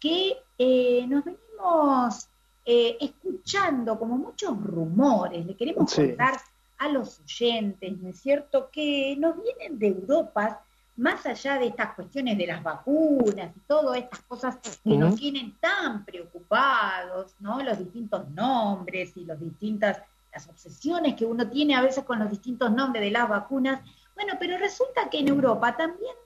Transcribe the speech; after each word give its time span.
que 0.00 0.38
eh, 0.58 1.06
nos 1.06 1.24
venimos 1.24 2.28
eh, 2.64 2.96
escuchando 3.00 3.96
como 3.96 4.18
muchos 4.18 4.60
rumores, 4.60 5.46
le 5.46 5.54
queremos 5.54 5.94
contar 5.94 6.40
a 6.78 6.88
los 6.88 7.20
oyentes, 7.20 7.96
¿no 7.98 8.08
es 8.08 8.18
cierto?, 8.18 8.70
que 8.72 9.14
nos 9.20 9.36
vienen 9.40 9.78
de 9.78 9.86
Europa, 9.86 10.64
más 10.96 11.24
allá 11.26 11.60
de 11.60 11.68
estas 11.68 11.94
cuestiones 11.94 12.36
de 12.38 12.48
las 12.48 12.60
vacunas 12.60 13.52
y 13.56 13.60
todas 13.68 13.98
estas 13.98 14.22
cosas 14.22 14.58
que 14.82 14.96
nos 14.96 15.14
tienen 15.14 15.54
tan 15.60 16.04
preocupados, 16.04 17.36
¿no? 17.38 17.62
Los 17.62 17.78
distintos 17.78 18.28
nombres 18.30 19.16
y 19.16 19.24
los 19.24 19.38
distintas, 19.38 20.02
las 20.32 20.48
obsesiones 20.48 21.14
que 21.14 21.24
uno 21.24 21.48
tiene 21.48 21.76
a 21.76 21.82
veces 21.82 22.02
con 22.02 22.18
los 22.18 22.30
distintos 22.30 22.72
nombres 22.72 23.04
de 23.04 23.12
las 23.12 23.28
vacunas. 23.28 23.80
Bueno, 24.16 24.34
pero 24.40 24.58
resulta 24.58 25.08
que 25.08 25.20
en 25.20 25.28
Europa 25.28 25.76
también 25.76 26.16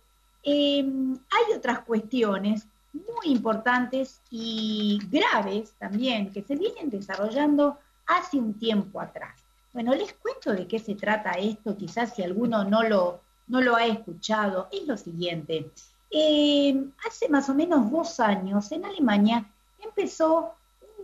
eh, 0.43 0.81
hay 0.81 1.55
otras 1.55 1.81
cuestiones 1.81 2.67
muy 2.97 3.33
importantes 3.33 4.21
y 4.31 4.99
graves 5.11 5.73
también 5.79 6.33
que 6.33 6.43
se 6.43 6.57
vienen 6.57 6.91
desarrollando 6.91 7.79
hace 8.07 8.39
un 8.39 8.55
tiempo 8.55 9.01
atrás. 9.01 9.43
Bueno, 9.73 9.95
les 9.95 10.13
cuento 10.15 10.53
de 10.53 10.67
qué 10.67 10.79
se 10.79 10.95
trata 10.95 11.33
esto, 11.33 11.77
quizás 11.77 12.15
si 12.15 12.23
alguno 12.23 12.65
no 12.65 12.83
lo, 12.83 13.21
no 13.49 13.61
lo 13.61 13.77
ha 13.77 13.87
escuchado, 13.87 14.69
es 14.73 14.87
lo 14.87 14.97
siguiente. 14.97 15.71
Eh, 16.11 16.85
hace 17.07 17.29
más 17.29 17.49
o 17.49 17.55
menos 17.55 17.91
dos 17.91 18.21
años 18.21 18.71
en 18.73 18.85
Alemania 18.85 19.45
empezó 19.83 20.55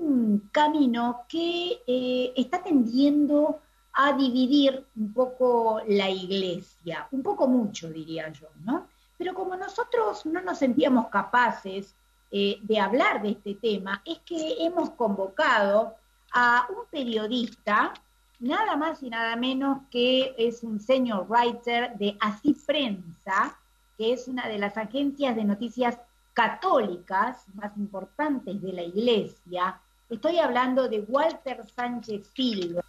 un 0.01 0.49
camino 0.53 1.25
que 1.29 1.83
eh, 1.87 2.33
está 2.37 2.63
tendiendo 2.63 3.61
a 3.95 4.15
dividir 4.15 4.87
un 4.97 5.13
poco 5.13 5.83
la 5.87 6.09
iglesia, 6.09 7.09
un 7.11 7.23
poco 7.23 7.47
mucho 7.47 7.91
diría 7.91 8.31
yo, 8.33 8.49
¿no? 8.65 8.87
Pero 9.23 9.35
como 9.35 9.55
nosotros 9.55 10.27
no 10.27 10.43
nos 10.43 10.59
sentíamos 10.59 11.07
capaces 11.07 11.95
eh, 12.33 12.59
de 12.61 12.81
hablar 12.81 13.23
de 13.23 13.31
este 13.31 13.55
tema, 13.55 14.03
es 14.05 14.19
que 14.27 14.65
hemos 14.65 14.91
convocado 14.91 15.95
a 16.33 16.67
un 16.69 16.87
periodista, 16.91 17.95
nada 18.41 18.75
más 18.75 19.01
y 19.01 19.11
nada 19.11 19.37
menos 19.37 19.79
que 19.93 20.35
es 20.37 20.65
un 20.65 20.81
senior 20.81 21.25
writer 21.29 21.97
de 21.99 22.17
Así 22.19 22.57
Prensa, 22.67 23.57
que 23.97 24.13
es 24.13 24.27
una 24.27 24.49
de 24.49 24.59
las 24.59 24.77
agencias 24.77 25.37
de 25.37 25.45
noticias 25.45 25.99
católicas 26.33 27.45
más 27.55 27.77
importantes 27.77 28.61
de 28.61 28.73
la 28.73 28.83
iglesia. 28.83 29.81
Estoy 30.11 30.39
hablando 30.39 30.89
de 30.89 30.99
Walter 31.03 31.65
Sánchez 31.77 32.27
Silva. 32.35 32.83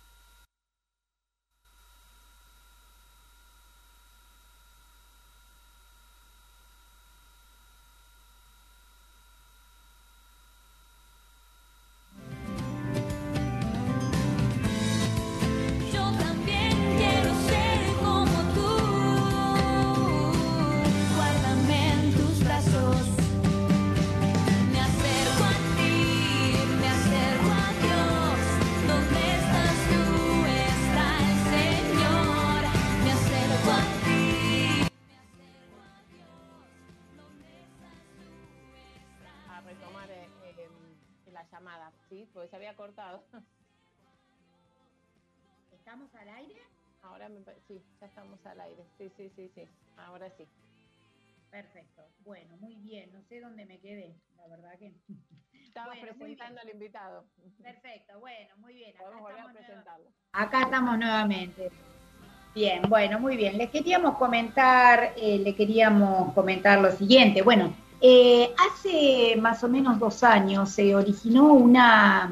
Ahora 47.23 47.53
sí, 47.67 47.81
ya 48.01 48.07
estamos 48.07 48.45
al 48.45 48.59
aire. 48.59 48.83
Sí, 48.97 49.09
sí, 49.15 49.31
sí, 49.35 49.49
sí. 49.55 49.67
Ahora 49.97 50.29
sí. 50.37 50.45
Perfecto. 51.49 52.01
Bueno, 52.25 52.57
muy 52.59 52.75
bien. 52.75 53.09
No 53.13 53.21
sé 53.29 53.39
dónde 53.39 53.65
me 53.65 53.79
quedé, 53.79 54.13
la 54.37 54.47
verdad 54.47 54.77
que. 54.77 54.93
Estaba 55.53 55.93
presentando 55.99 56.61
al 56.61 56.69
invitado. 56.69 57.25
Perfecto, 57.61 58.19
bueno, 58.19 58.55
muy 58.57 58.73
bien. 58.75 58.91
Acá 58.95 59.05
Podemos 59.05 59.21
volver 59.23 59.39
a 59.39 59.53
presentarlo. 59.53 60.05
Acá 60.33 60.61
estamos 60.61 60.99
nuevamente. 60.99 61.71
Bien, 62.53 62.81
bueno, 62.87 63.19
muy 63.19 63.37
bien. 63.37 63.57
Les 63.57 63.71
queríamos 63.71 64.17
comentar, 64.17 65.13
eh, 65.17 65.39
le 65.39 65.55
queríamos 65.55 66.31
comentar 66.33 66.79
lo 66.79 66.91
siguiente. 66.91 67.41
Bueno, 67.41 67.73
eh, 68.01 68.53
hace 68.59 69.35
más 69.37 69.63
o 69.63 69.69
menos 69.69 69.97
dos 69.97 70.23
años 70.23 70.69
se 70.69 70.93
originó 70.93 71.53
una 71.53 72.31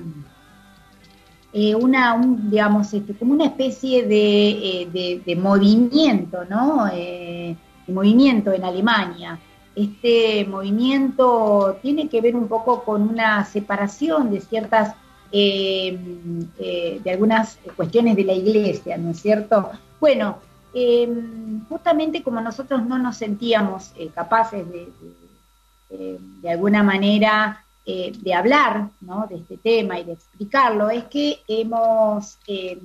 eh, 1.54 1.76
una, 1.76 2.18
digamos, 2.24 2.94
este, 2.94 3.14
como 3.14 3.34
una 3.34 3.46
especie 3.46 4.08
de, 4.08 4.84
eh, 5.26 5.36
movimiento, 5.36 6.46
¿no? 6.46 6.88
Eh, 6.88 7.58
de 7.86 7.94
movimiento 7.94 8.54
en 8.54 8.64
Alemania. 8.64 9.38
Este 9.76 10.46
movimiento 10.46 11.78
tiene 11.82 12.08
que 12.08 12.22
ver 12.22 12.38
un 12.38 12.48
poco 12.48 12.84
con 12.84 13.02
una 13.02 13.44
separación 13.46 14.32
de 14.32 14.40
ciertas, 14.42 14.96
de 15.32 17.02
algunas 17.10 17.58
cuestiones 17.78 18.18
de 18.18 18.26
la 18.26 18.34
iglesia, 18.34 18.98
¿no 18.98 19.12
es 19.12 19.22
cierto? 19.22 19.72
Bueno, 20.00 20.40
justamente 21.70 22.22
como 22.22 22.42
nosotros 22.42 22.86
no 22.86 22.98
nos 22.98 23.16
sentíamos 23.16 23.94
capaces 24.14 24.66
de, 24.70 26.18
de 26.42 26.52
alguna 26.52 26.84
manera 26.84 27.64
eh, 27.84 28.14
de 28.16 28.34
hablar 28.36 28.92
de 29.28 29.38
este 29.38 29.58
tema 29.58 30.00
y 30.00 30.04
de 30.04 30.14
explicarlo 30.14 30.92
es 30.92 31.06
que 31.06 31.40
hemos 31.48 32.38
eh, 32.46 32.80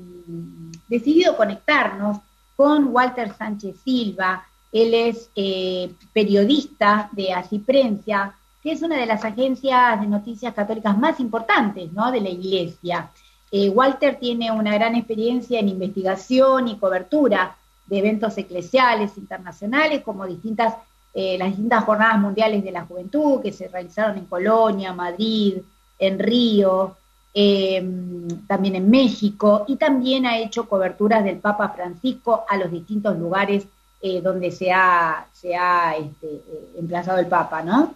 decidido 0.88 1.36
conectarnos 1.36 2.16
con 2.56 2.88
Walter 2.88 3.30
Sánchez 3.36 3.76
Silva. 3.84 4.46
Él 4.72 4.94
es 4.94 5.28
eh, 5.36 5.92
periodista 6.14 7.10
de 7.12 7.30
Asiprensia, 7.34 8.34
que 8.62 8.72
es 8.72 8.80
una 8.80 8.96
de 8.96 9.04
las 9.04 9.22
agencias 9.22 10.00
de 10.00 10.06
noticias 10.06 10.54
católicas 10.54 10.96
más 10.96 11.20
importantes 11.20 11.90
de 11.92 12.20
la 12.20 12.30
Iglesia. 12.30 13.10
Walter 13.52 14.16
tiene 14.18 14.50
una 14.50 14.74
gran 14.74 14.96
experiencia 14.96 15.60
en 15.60 15.68
investigación 15.68 16.68
y 16.68 16.78
cobertura 16.78 17.56
de 17.86 17.98
eventos 17.98 18.36
eclesiales 18.36 19.16
internacionales 19.16 20.02
como 20.02 20.26
distintas 20.26 20.74
eh, 21.19 21.38
las 21.38 21.49
distintas 21.49 21.82
jornadas 21.84 22.19
mundiales 22.19 22.62
de 22.62 22.71
la 22.71 22.84
juventud 22.84 23.41
que 23.41 23.50
se 23.50 23.69
realizaron 23.69 24.19
en 24.19 24.27
Colonia, 24.27 24.93
Madrid, 24.93 25.62
en 25.99 26.19
Río, 26.19 26.94
em, 27.32 28.28
también 28.47 28.75
en 28.75 28.91
México, 28.91 29.65
y 29.66 29.76
también 29.76 30.26
ha 30.26 30.37
hecho 30.38 30.69
coberturas 30.69 31.25
del 31.25 31.38
Papa 31.38 31.71
Francisco 31.71 32.44
a 32.47 32.59
los 32.59 32.71
distintos 32.71 33.19
lugares 33.19 33.66
eh, 34.03 34.21
donde 34.21 34.50
se 34.50 34.71
ha, 34.71 35.26
se 35.32 35.56
ha 35.56 35.97
este, 35.97 36.26
eh, 36.26 36.72
emplazado 36.78 37.19
el 37.19 37.28
Papa, 37.28 37.62
¿no? 37.62 37.94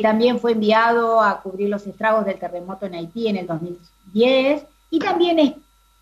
también 0.00 0.38
fue 0.38 0.52
enviado 0.52 1.20
a 1.20 1.42
cubrir 1.42 1.68
los 1.68 1.86
estragos 1.86 2.24
del 2.24 2.38
terremoto 2.38 2.86
en 2.86 2.94
Haití 2.94 3.26
en 3.26 3.36
el 3.36 3.48
2010 3.48 4.64
y 4.90 4.98
también 5.00 5.40
es, 5.40 5.52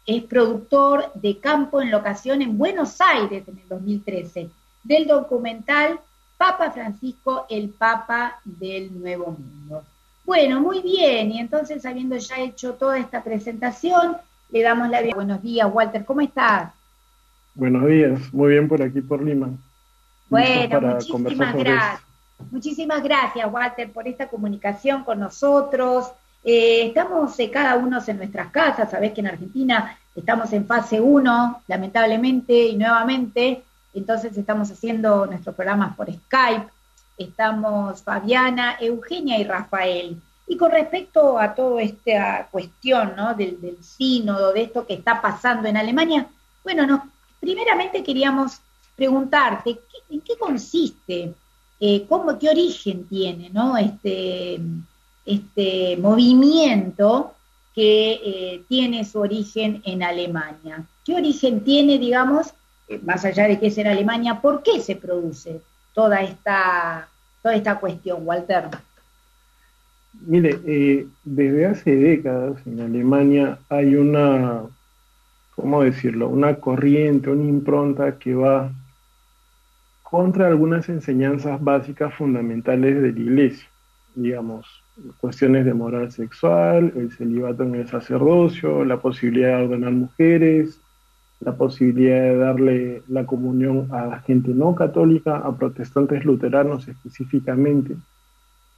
es 0.06 0.22
productor 0.25 1.10
de 1.14 1.38
campo 1.38 1.80
en 1.80 1.91
locación 1.91 2.42
en 2.42 2.59
Buenos 2.59 3.00
Aires 3.00 3.42
en 3.48 3.59
el 3.59 3.69
2013 3.69 4.50
del 4.84 5.06
documental 5.06 5.98
Papa 6.40 6.70
Francisco, 6.70 7.44
el 7.50 7.68
Papa 7.68 8.40
del 8.46 8.98
Nuevo 8.98 9.36
Mundo. 9.38 9.84
Bueno, 10.24 10.58
muy 10.58 10.80
bien, 10.80 11.32
y 11.32 11.38
entonces 11.38 11.84
habiendo 11.84 12.16
ya 12.16 12.40
hecho 12.40 12.72
toda 12.72 12.98
esta 12.98 13.22
presentación, 13.22 14.16
le 14.48 14.62
damos 14.62 14.88
la 14.88 15.02
bienvenida. 15.02 15.16
Buenos 15.16 15.42
días, 15.42 15.68
Walter, 15.70 16.02
¿cómo 16.02 16.22
estás? 16.22 16.72
Buenos 17.54 17.86
días, 17.86 18.32
muy 18.32 18.52
bien 18.52 18.68
por 18.68 18.80
aquí, 18.80 19.02
por 19.02 19.22
Lima. 19.22 19.50
Bueno, 20.30 20.80
muchísimas 20.80 21.54
gracias. 21.54 22.00
Muchísimas 22.50 23.02
gracias, 23.02 23.52
Walter, 23.52 23.92
por 23.92 24.08
esta 24.08 24.28
comunicación 24.28 25.04
con 25.04 25.20
nosotros. 25.20 26.10
Eh, 26.42 26.86
estamos 26.86 27.38
eh, 27.38 27.50
cada 27.50 27.76
uno 27.76 27.98
en 28.06 28.16
nuestras 28.16 28.50
casas, 28.50 28.91
sabés 28.91 29.12
que 29.12 29.20
en 29.20 29.26
Argentina 29.26 29.94
estamos 30.16 30.50
en 30.54 30.66
fase 30.66 31.03
1, 31.03 31.65
lamentablemente 31.68 32.54
y 32.54 32.76
nuevamente, 32.76 33.62
entonces 33.92 34.37
estamos 34.37 34.71
haciendo 34.71 35.27
nuestros 35.27 35.54
programas 35.54 35.97
por 35.97 36.13
Skype, 36.13 36.69
estamos 37.19 38.03
Fabiana, 38.03 38.77
Eugenia 38.81 39.39
y 39.39 39.45
Rafael. 39.45 40.21
Y 40.47 40.57
con 40.57 40.72
respecto 40.72 41.39
a 41.39 41.54
toda 41.54 41.83
esta 41.83 42.48
cuestión 42.51 43.15
¿no? 43.16 43.34
del, 43.34 43.78
sínodo, 43.83 44.53
de 44.53 44.63
esto 44.63 44.87
que 44.87 44.95
está 44.95 45.21
pasando 45.21 45.69
en 45.69 45.77
Alemania, 45.77 46.27
bueno, 46.65 47.10
primeramente 47.39 48.03
queríamos 48.03 48.60
preguntarte, 48.97 49.78
¿en 50.09 50.21
qué 50.21 50.37
consiste, 50.37 51.34
eh, 51.78 52.07
cómo, 52.09 52.39
qué 52.39 52.51
origen 52.51 53.07
tiene 53.07 53.48
¿no? 53.51 53.77
este, 53.77 54.60
este 55.25 55.97
movimiento 55.97 57.34
que 57.75 58.13
eh, 58.13 58.65
tiene 58.69 59.04
su 59.04 59.21
origen 59.21 59.83
en 59.84 60.03
Alemania? 60.03 60.84
¿Qué 61.04 61.15
origen 61.15 61.63
tiene, 61.63 61.98
digamos, 61.98 62.53
más 62.98 63.25
allá 63.25 63.47
de 63.47 63.59
que 63.59 63.69
es 63.69 63.78
en 63.78 63.87
Alemania, 63.87 64.41
¿por 64.41 64.63
qué 64.63 64.81
se 64.81 64.97
produce 64.97 65.60
toda 65.95 66.22
esta, 66.22 67.09
toda 67.42 67.54
esta 67.54 67.78
cuestión, 67.78 68.21
Walter? 68.25 68.65
Mire, 70.27 70.59
eh, 70.66 71.07
desde 71.25 71.66
hace 71.66 71.97
décadas 71.97 72.66
en 72.66 72.81
Alemania 72.81 73.59
hay 73.69 73.95
una, 73.95 74.63
¿cómo 75.54 75.83
decirlo? 75.83 76.28
Una 76.28 76.57
corriente, 76.57 77.31
una 77.31 77.45
impronta 77.45 78.19
que 78.19 78.34
va 78.34 78.72
contra 80.03 80.48
algunas 80.48 80.89
enseñanzas 80.89 81.63
básicas 81.63 82.13
fundamentales 82.15 83.01
de 83.01 83.13
la 83.13 83.21
iglesia, 83.21 83.69
digamos, 84.16 84.66
cuestiones 85.19 85.65
de 85.65 85.72
moral 85.72 86.10
sexual, 86.10 86.92
el 86.97 87.13
celibato 87.13 87.63
en 87.63 87.77
el 87.77 87.89
sacerdocio, 87.89 88.84
la 88.84 89.01
posibilidad 89.01 89.59
de 89.59 89.65
ordenar 89.65 89.92
mujeres, 89.92 90.81
la 91.41 91.57
posibilidad 91.57 92.21
de 92.21 92.37
darle 92.37 93.03
la 93.09 93.25
comunión 93.25 93.89
a 93.91 94.07
la 94.07 94.21
gente 94.21 94.53
no 94.53 94.75
católica, 94.75 95.39
a 95.39 95.57
protestantes 95.57 96.25
luteranos 96.25 96.87
específicamente, 96.87 97.97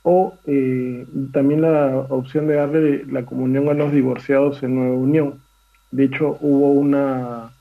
o 0.03 0.35
eh, 0.47 1.07
también 1.33 1.63
la 1.63 2.07
opción 2.09 2.47
de 2.47 2.55
darle 2.55 3.05
la 3.07 3.25
comunión 3.25 3.69
a 3.69 3.75
los 3.75 3.93
divorciados 3.93 4.63
en 4.63 4.77
nueva 4.77 4.97
unión. 4.97 5.41
De 5.91 6.05
hecho, 6.05 6.39
hubo 6.41 6.73
una, 6.73 7.53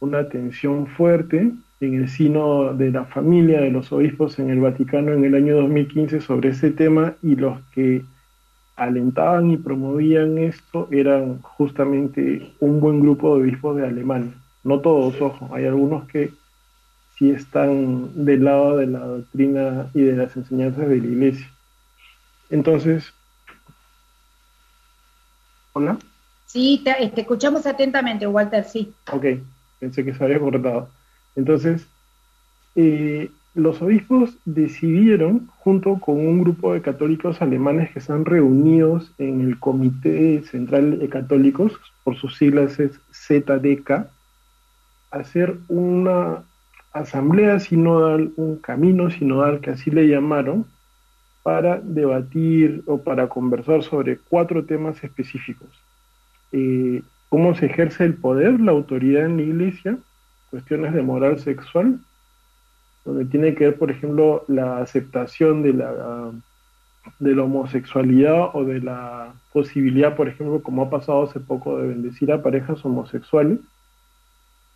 una 0.00 0.28
tensión 0.28 0.86
fuerte 0.86 1.52
en 1.80 1.94
el 1.94 2.08
sino 2.08 2.74
de 2.74 2.90
la 2.90 3.04
familia 3.04 3.60
de 3.60 3.70
los 3.70 3.92
obispos 3.92 4.38
en 4.38 4.50
el 4.50 4.60
Vaticano 4.60 5.12
en 5.12 5.24
el 5.24 5.34
año 5.34 5.56
2015 5.56 6.20
sobre 6.20 6.50
ese 6.50 6.70
tema 6.70 7.14
y 7.22 7.36
los 7.36 7.60
que 7.74 8.02
alentaban 8.76 9.50
y 9.50 9.56
promovían 9.56 10.38
esto 10.38 10.88
eran 10.90 11.40
justamente 11.42 12.52
un 12.60 12.78
buen 12.80 13.00
grupo 13.00 13.34
de 13.34 13.42
obispos 13.42 13.76
de 13.76 13.86
Alemania. 13.86 14.32
No 14.64 14.80
todos, 14.80 15.20
ojo, 15.20 15.54
hay 15.54 15.64
algunos 15.64 16.06
que 16.08 16.30
sí 17.18 17.30
están 17.30 18.24
del 18.24 18.44
lado 18.44 18.76
de 18.76 18.86
la 18.86 19.00
doctrina 19.00 19.86
y 19.94 20.02
de 20.02 20.16
las 20.16 20.36
enseñanzas 20.36 20.88
de 20.88 20.98
la 20.98 21.06
iglesia. 21.06 21.50
Entonces, 22.50 23.12
¿hola? 25.72 25.98
Sí, 26.44 26.82
te, 26.84 27.08
te 27.08 27.22
escuchamos 27.22 27.66
atentamente, 27.66 28.26
Walter, 28.26 28.64
sí. 28.64 28.92
Ok, 29.10 29.24
pensé 29.80 30.04
que 30.04 30.14
se 30.14 30.22
había 30.22 30.38
cortado. 30.38 30.88
Entonces, 31.34 31.86
eh, 32.74 33.30
los 33.56 33.80
obispos 33.80 34.36
decidieron, 34.44 35.48
junto 35.56 35.98
con 35.98 36.16
un 36.16 36.42
grupo 36.42 36.74
de 36.74 36.82
católicos 36.82 37.40
alemanes 37.40 37.90
que 37.90 38.00
están 38.00 38.26
reunidos 38.26 39.14
en 39.16 39.40
el 39.40 39.58
Comité 39.58 40.42
Central 40.42 40.98
de 40.98 41.08
Católicos, 41.08 41.72
por 42.04 42.16
sus 42.16 42.36
siglas 42.36 42.78
es 42.78 43.00
ZDK, 43.12 44.08
hacer 45.10 45.56
una 45.68 46.44
asamblea 46.92 47.58
sinodal, 47.58 48.30
un 48.36 48.56
camino 48.56 49.10
sinodal 49.10 49.60
que 49.60 49.70
así 49.70 49.90
le 49.90 50.06
llamaron, 50.06 50.66
para 51.42 51.80
debatir 51.80 52.82
o 52.86 52.98
para 52.98 53.28
conversar 53.28 53.82
sobre 53.82 54.18
cuatro 54.18 54.66
temas 54.66 55.02
específicos. 55.02 55.70
Eh, 56.52 57.02
cómo 57.30 57.54
se 57.54 57.66
ejerce 57.66 58.04
el 58.04 58.16
poder, 58.16 58.60
la 58.60 58.72
autoridad 58.72 59.24
en 59.24 59.38
la 59.38 59.42
iglesia, 59.44 59.98
cuestiones 60.50 60.92
de 60.92 61.00
moral 61.00 61.38
sexual, 61.38 62.00
donde 63.06 63.24
tiene 63.24 63.54
que 63.54 63.66
ver, 63.66 63.78
por 63.78 63.90
ejemplo, 63.90 64.44
la 64.48 64.78
aceptación 64.78 65.62
de 65.62 65.72
la, 65.72 66.32
de 67.20 67.36
la 67.36 67.44
homosexualidad 67.44 68.50
o 68.52 68.64
de 68.64 68.80
la 68.80 69.32
posibilidad, 69.52 70.16
por 70.16 70.28
ejemplo, 70.28 70.60
como 70.60 70.82
ha 70.82 70.90
pasado 70.90 71.22
hace 71.22 71.38
poco, 71.38 71.78
de 71.78 71.86
bendecir 71.86 72.32
a 72.32 72.42
parejas 72.42 72.84
homosexuales, 72.84 73.60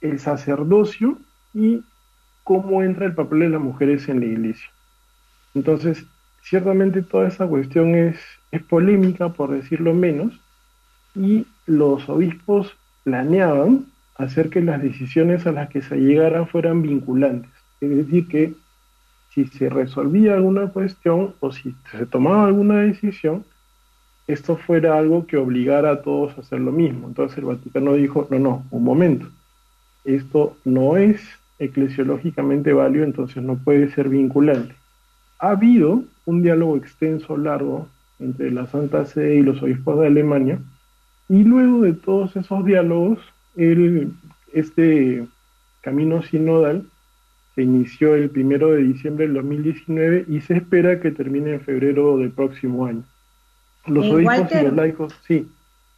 el 0.00 0.21
sacerdocio 0.21 1.19
y 1.53 1.82
cómo 2.44 2.85
entra 2.85 3.05
el 3.05 3.15
papel 3.15 3.41
de 3.41 3.49
las 3.50 3.61
mujeres 3.61 4.09
en 4.09 4.21
la 4.21 4.27
iglesia. 4.27 4.71
Entonces, 5.55 6.06
ciertamente 6.43 7.03
toda 7.03 7.27
esa 7.27 7.49
cuestión 7.49 7.97
es, 7.97 8.17
es 8.53 8.62
polémica, 8.62 9.31
por 9.31 9.50
decirlo 9.50 9.93
menos, 9.93 10.41
y 11.17 11.47
los 11.67 12.09
obispos 12.09 12.77
planeaban 13.03 13.87
hacer 14.15 14.50
que 14.50 14.61
las 14.61 14.81
decisiones 14.81 15.49
a 15.49 15.53
las 15.53 15.69
que 15.69 15.82
se 15.82 15.97
llegaran 15.97 16.47
fueran 16.47 16.82
vinculantes. 16.82 17.50
Es 17.81 17.91
decir, 17.91 18.29
que 18.29 18.55
si 19.31 19.47
se 19.47 19.69
resolvía 19.69 20.35
alguna 20.35 20.69
cuestión 20.69 21.35
o 21.41 21.53
si 21.53 21.75
se 21.93 22.06
tomaba 22.06 22.47
alguna 22.47 22.81
decisión, 22.81 23.44
esto 24.27 24.56
fuera 24.56 24.99
algo 24.99 25.27
que 25.27 25.37
obligara 25.37 25.91
a 25.91 26.03
todos 26.03 26.37
a 26.37 26.41
hacer 26.41 26.61
lo 26.61 26.73
mismo. 26.73 27.09
Entonces 27.09 27.38
el 27.38 27.44
Vaticano 27.44 27.94
dijo, 27.94 28.27
no, 28.31 28.38
no, 28.38 28.65
un 28.71 28.85
momento, 28.85 29.27
esto 30.05 30.56
no 30.65 30.97
es 30.97 31.21
eclesiológicamente 31.59 32.73
válido, 32.73 33.05
entonces 33.05 33.43
no 33.43 33.56
puede 33.56 33.91
ser 33.93 34.09
vinculante. 34.09 34.75
Ha 35.38 35.50
habido 35.50 36.05
un 36.27 36.43
diálogo 36.43 36.77
extenso, 36.77 37.37
largo, 37.37 37.88
entre 38.19 38.50
la 38.50 38.67
Santa 38.67 39.05
Sede 39.06 39.37
y 39.37 39.43
los 39.43 39.62
obispos 39.62 39.99
de 40.00 40.06
Alemania, 40.06 40.59
y 41.29 41.44
luego 41.44 41.82
de 41.82 41.93
todos 41.93 42.35
esos 42.37 42.65
diálogos, 42.65 43.19
el, 43.56 44.12
este 44.53 45.27
camino 45.81 46.23
sinodal 46.23 46.87
se 47.55 47.62
inició 47.62 48.14
el 48.14 48.31
primero 48.31 48.73
de 48.73 48.82
diciembre 48.82 49.26
del 49.26 49.35
2019 49.35 50.26
y 50.29 50.41
se 50.41 50.56
espera 50.56 51.00
que 51.00 51.11
termine 51.11 51.55
en 51.55 51.61
febrero 51.61 52.19
del 52.19 52.31
próximo 52.31 52.87
año. 52.87 53.02
Los 53.87 54.05
eh, 54.06 54.12
obispos 54.12 54.52
y 54.52 54.64
los 54.64 54.73
laicos, 54.73 55.14
sí. 55.26 55.49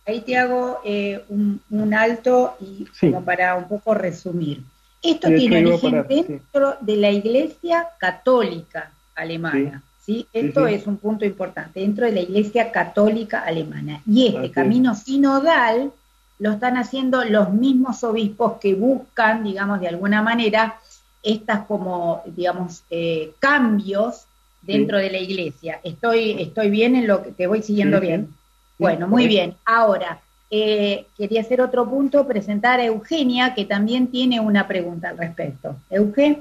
Ahí 0.07 0.21
te 0.23 0.37
hago 0.37 0.81
eh, 0.85 1.25
un, 1.29 1.95
alto 1.95 2.57
y 2.61 2.87
como 3.01 3.25
para 3.25 3.55
un 3.55 3.69
poco 3.69 3.95
resumir. 3.95 4.63
Esto 5.03 5.29
tiene 5.29 5.67
origen 5.67 6.05
dentro 6.09 6.77
de 6.81 6.97
la 6.97 7.11
Iglesia 7.11 7.89
Católica 7.99 8.93
Alemana. 9.15 9.83
¿sí? 10.01 10.27
Esto 10.33 10.67
es 10.67 10.87
un 10.87 10.97
punto 10.97 11.25
importante, 11.25 11.81
dentro 11.81 12.07
de 12.07 12.13
la 12.13 12.21
Iglesia 12.21 12.73
Católica 12.73 13.41
Alemana. 13.41 14.01
Y 14.07 14.29
este 14.29 14.51
camino 14.51 14.95
sinodal 14.95 15.93
lo 16.39 16.51
están 16.51 16.77
haciendo 16.77 17.25
los 17.25 17.53
mismos 17.53 18.03
obispos 18.03 18.55
que 18.61 18.75
buscan, 18.75 19.45
digamos, 19.45 19.81
de 19.81 19.89
alguna 19.89 20.23
manera, 20.23 20.77
estas 21.23 21.67
como, 21.67 22.23
digamos, 22.27 22.83
eh, 22.91 23.33
cambios 23.39 24.27
dentro 24.63 24.99
de 24.99 25.11
la 25.11 25.19
iglesia. 25.19 25.81
Estoy, 25.83 26.41
estoy 26.41 26.71
bien 26.71 26.97
en 26.97 27.07
lo 27.07 27.23
que 27.23 27.33
te 27.33 27.47
voy 27.47 27.63
siguiendo 27.63 28.01
bien. 28.01 28.35
Bueno, 28.79 29.07
muy 29.07 29.27
bien. 29.27 29.55
Ahora, 29.65 30.21
eh, 30.51 31.07
quería 31.17 31.41
hacer 31.41 31.61
otro 31.61 31.89
punto, 31.89 32.27
presentar 32.27 32.81
a 32.81 32.85
Eugenia, 32.85 33.55
que 33.55 33.65
también 33.65 34.09
tiene 34.09 34.41
una 34.41 34.67
pregunta 34.67 35.11
al 35.11 35.19
respecto. 35.19 35.77
Eugenia. 35.91 36.41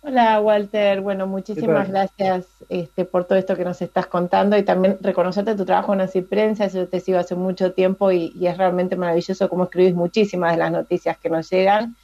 Hola 0.00 0.40
Walter, 0.40 1.00
bueno, 1.00 1.26
muchísimas 1.26 1.88
gracias 1.88 2.46
este, 2.68 3.04
por 3.04 3.24
todo 3.24 3.36
esto 3.36 3.56
que 3.56 3.64
nos 3.64 3.82
estás 3.82 4.06
contando 4.06 4.56
y 4.56 4.62
también 4.62 4.96
reconocerte 5.00 5.56
tu 5.56 5.64
trabajo 5.64 5.92
en 5.92 6.02
Así 6.02 6.22
Prensa, 6.22 6.66
eso 6.66 6.86
te 6.86 7.00
sigo 7.00 7.18
hace 7.18 7.34
mucho 7.34 7.72
tiempo 7.72 8.12
y, 8.12 8.32
y, 8.38 8.46
es 8.46 8.56
realmente 8.56 8.94
maravilloso 8.94 9.48
cómo 9.48 9.64
escribís 9.64 9.94
muchísimas 9.94 10.52
de 10.52 10.58
las 10.58 10.70
noticias 10.70 11.18
que 11.18 11.28
nos 11.28 11.50
llegan 11.50 11.96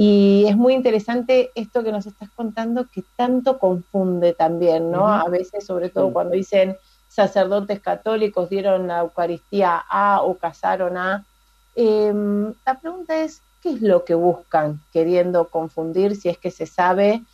y 0.00 0.44
es 0.46 0.56
muy 0.56 0.74
interesante 0.74 1.50
esto 1.56 1.82
que 1.82 1.90
nos 1.90 2.06
estás 2.06 2.30
contando 2.30 2.86
que 2.88 3.02
tanto 3.16 3.58
confunde 3.58 4.32
también, 4.32 4.92
¿no? 4.92 5.08
A 5.08 5.28
veces, 5.28 5.66
sobre 5.66 5.88
todo 5.88 6.12
cuando 6.12 6.36
dicen 6.36 6.76
sacerdotes 7.08 7.80
católicos 7.80 8.48
dieron 8.48 8.86
la 8.86 9.00
Eucaristía 9.00 9.76
a 9.90 10.22
o 10.22 10.38
casaron 10.38 10.96
a. 10.96 11.26
Em, 11.74 12.54
la 12.64 12.78
pregunta 12.78 13.20
es, 13.24 13.42
¿qué 13.60 13.70
es 13.70 13.82
lo 13.82 14.04
que 14.04 14.14
buscan 14.14 14.80
queriendo 14.92 15.48
confundir 15.48 16.14
si 16.14 16.28
es 16.28 16.38
que 16.38 16.52
se 16.52 16.66
sabe 16.66 17.24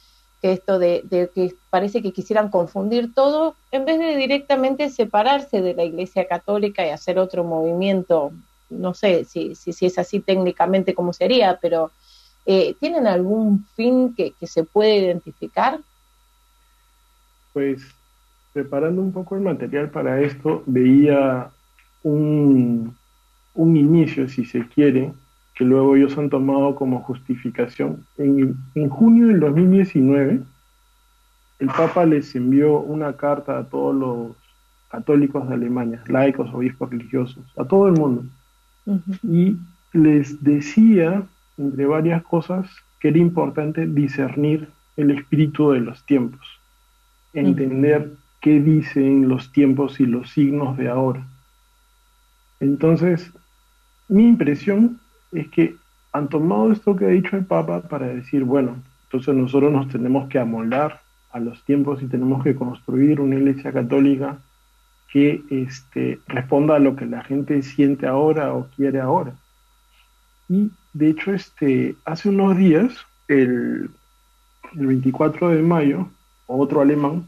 que 0.41 0.53
esto 0.53 0.79
de, 0.79 1.03
de, 1.05 1.29
que 1.35 1.55
parece 1.69 2.01
que 2.01 2.15
quisieran 2.15 2.49
confundir 2.49 3.13
todo 3.13 3.57
en 3.73 3.85
vez 3.85 3.99
de 3.99 4.17
directamente 4.17 4.89
separarse 4.89 5.61
de 5.61 5.75
la 5.75 5.85
Iglesia 5.85 6.27
Católica 6.27 6.87
y 6.87 6.89
hacer 6.89 7.19
otro 7.19 7.45
movimiento? 7.45 8.33
No 8.71 8.95
sé 8.95 9.27
si, 9.27 9.55
si, 9.55 9.75
si 9.75 9.85
es 9.85 9.99
así 9.99 10.21
técnicamente 10.21 10.95
como 10.95 11.13
sería, 11.13 11.59
pero 11.61 11.91
eh, 12.47 12.77
¿Tienen 12.79 13.07
algún 13.07 13.65
fin 13.75 14.15
que, 14.15 14.35
se 14.43 14.65
puede 14.65 14.99
identificar? 14.99 15.81
Pues 17.53 17.83
preparando 18.53 19.01
un 19.01 19.13
poco 19.13 19.35
el 19.35 19.43
material 19.43 19.91
para 19.91 20.21
esto, 20.21 20.63
veía 20.67 21.51
un, 22.03 22.95
un 23.55 23.77
inicio, 23.77 24.29
si 24.29 24.45
se 24.45 24.67
quiere, 24.69 25.13
que 25.55 25.65
luego 25.65 25.97
ellos 25.97 26.17
han 26.19 26.31
tomado 26.31 26.75
como 26.75 27.01
justificación. 27.01 28.05
En, 28.19 28.55
en, 28.75 28.89
junio 28.89 29.29
del 29.29 29.41
2019, 29.41 30.41
el 31.61 31.67
Papa 31.69 32.05
les 32.05 32.35
envió 32.37 32.79
una 32.79 33.17
carta 33.17 33.59
a 33.59 33.65
todos 33.65 33.95
los 33.95 34.37
católicos 34.89 35.49
de 35.49 35.55
Alemania, 35.55 36.03
laicos, 36.07 36.53
obispos 36.53 36.91
religiosos, 36.91 37.43
a 37.57 37.65
todo 37.65 37.89
el 37.89 37.95
mundo, 37.95 38.25
y 39.23 39.57
les 39.93 40.45
decía 40.45 41.25
entre 41.59 41.87
varias 41.87 42.23
cosas, 42.23 42.69
que 43.01 43.09
era 43.09 43.19
importante 43.19 43.87
discernir 43.87 44.69
el 44.97 45.11
espíritu 45.11 45.73
de 45.73 45.81
los 45.81 46.05
tiempos, 46.07 46.47
entender 47.33 48.13
qué 48.41 48.61
dicen 48.61 49.29
los 49.29 49.53
tiempos 49.53 50.01
y 50.01 50.07
los 50.07 50.31
signos 50.31 50.77
de 50.77 50.89
ahora. 50.89 51.27
Entonces, 52.61 53.33
mi 54.09 54.29
impresión 54.29 55.01
es 55.33 55.49
que 55.49 55.77
han 56.13 56.29
tomado 56.29 56.71
esto 56.71 56.95
que 56.95 57.07
ha 57.07 57.09
dicho 57.09 57.37
el 57.37 57.45
Papa 57.45 57.83
para 57.83 58.07
decir, 58.07 58.45
bueno, 58.45 58.77
entonces 59.05 59.35
nosotros 59.35 59.73
nos 59.73 59.89
tenemos 59.89 60.29
que 60.29 60.39
amoldar 60.39 61.01
a 61.33 61.41
los 61.41 61.65
tiempos 61.65 62.03
y 62.03 62.07
tenemos 62.07 62.45
que 62.45 62.55
construir 62.55 63.21
una 63.21 63.35
iglesia 63.35 63.73
católica 63.73 64.39
que 65.11 65.43
este, 65.51 66.21
responda 66.27 66.77
a 66.77 66.79
lo 66.79 66.97
que 66.97 67.07
la 67.07 67.23
gente 67.25 67.63
siente 67.63 68.07
ahora 68.07 68.55
o 68.55 68.69
quiere 68.77 69.01
ahora. 69.01 69.35
Y 70.49 70.71
de 70.93 71.11
hecho, 71.11 71.33
este, 71.33 71.97
hace 72.05 72.29
unos 72.29 72.57
días, 72.57 72.93
el, 73.29 73.91
el 74.77 74.87
24 74.87 75.51
de 75.51 75.63
mayo, 75.63 76.09
otro 76.47 76.81
alemán, 76.81 77.25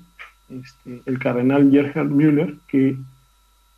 este, 0.48 1.02
el 1.06 1.18
cardenal 1.18 1.70
Gerhard 1.70 2.10
Müller, 2.10 2.56
que 2.68 2.96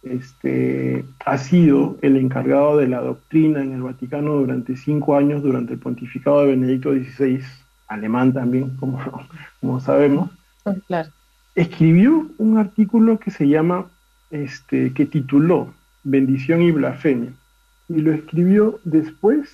este, 0.03 1.05
ha 1.25 1.39
sido 1.39 1.99
el 2.03 2.17
encargado 2.17 2.77
de 2.77 2.89
la 2.89 3.01
doctrina 3.01 3.63
en 3.63 3.73
el 3.73 3.83
Vaticano 3.83 4.35
durante 4.35 4.77
cinco 4.77 5.17
años, 5.17 5.43
durante 5.43 5.75
el 5.75 5.79
pontificado 5.79 6.43
de 6.43 6.49
Benedicto 6.49 6.93
XVI, 6.93 7.43
alemán 7.89 8.33
también, 8.33 8.77
como, 8.77 9.01
como 9.61 9.81
sabemos, 9.81 10.31
claro. 10.87 11.09
escribió 11.55 12.29
un 12.39 12.59
artículo 12.59 13.19
que 13.19 13.31
se 13.31 13.49
llama, 13.49 13.87
este, 14.31 14.93
que 14.93 15.07
tituló 15.07 15.73
Bendición 16.05 16.63
y 16.63 16.71
Blasfemia, 16.71 17.33
y 17.89 18.01
lo 18.01 18.13
escribió 18.13 18.81
después 18.85 19.51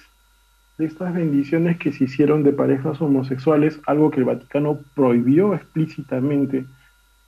de 0.79 0.87
estas 0.87 1.15
bendiciones 1.15 1.79
que 1.79 1.93
se 1.93 2.05
hicieron 2.05 2.43
de 2.43 2.53
parejas 2.53 3.01
homosexuales, 3.01 3.81
algo 3.87 4.11
que 4.11 4.19
el 4.19 4.25
Vaticano 4.25 4.81
prohibió 4.95 5.55
explícitamente 5.55 6.65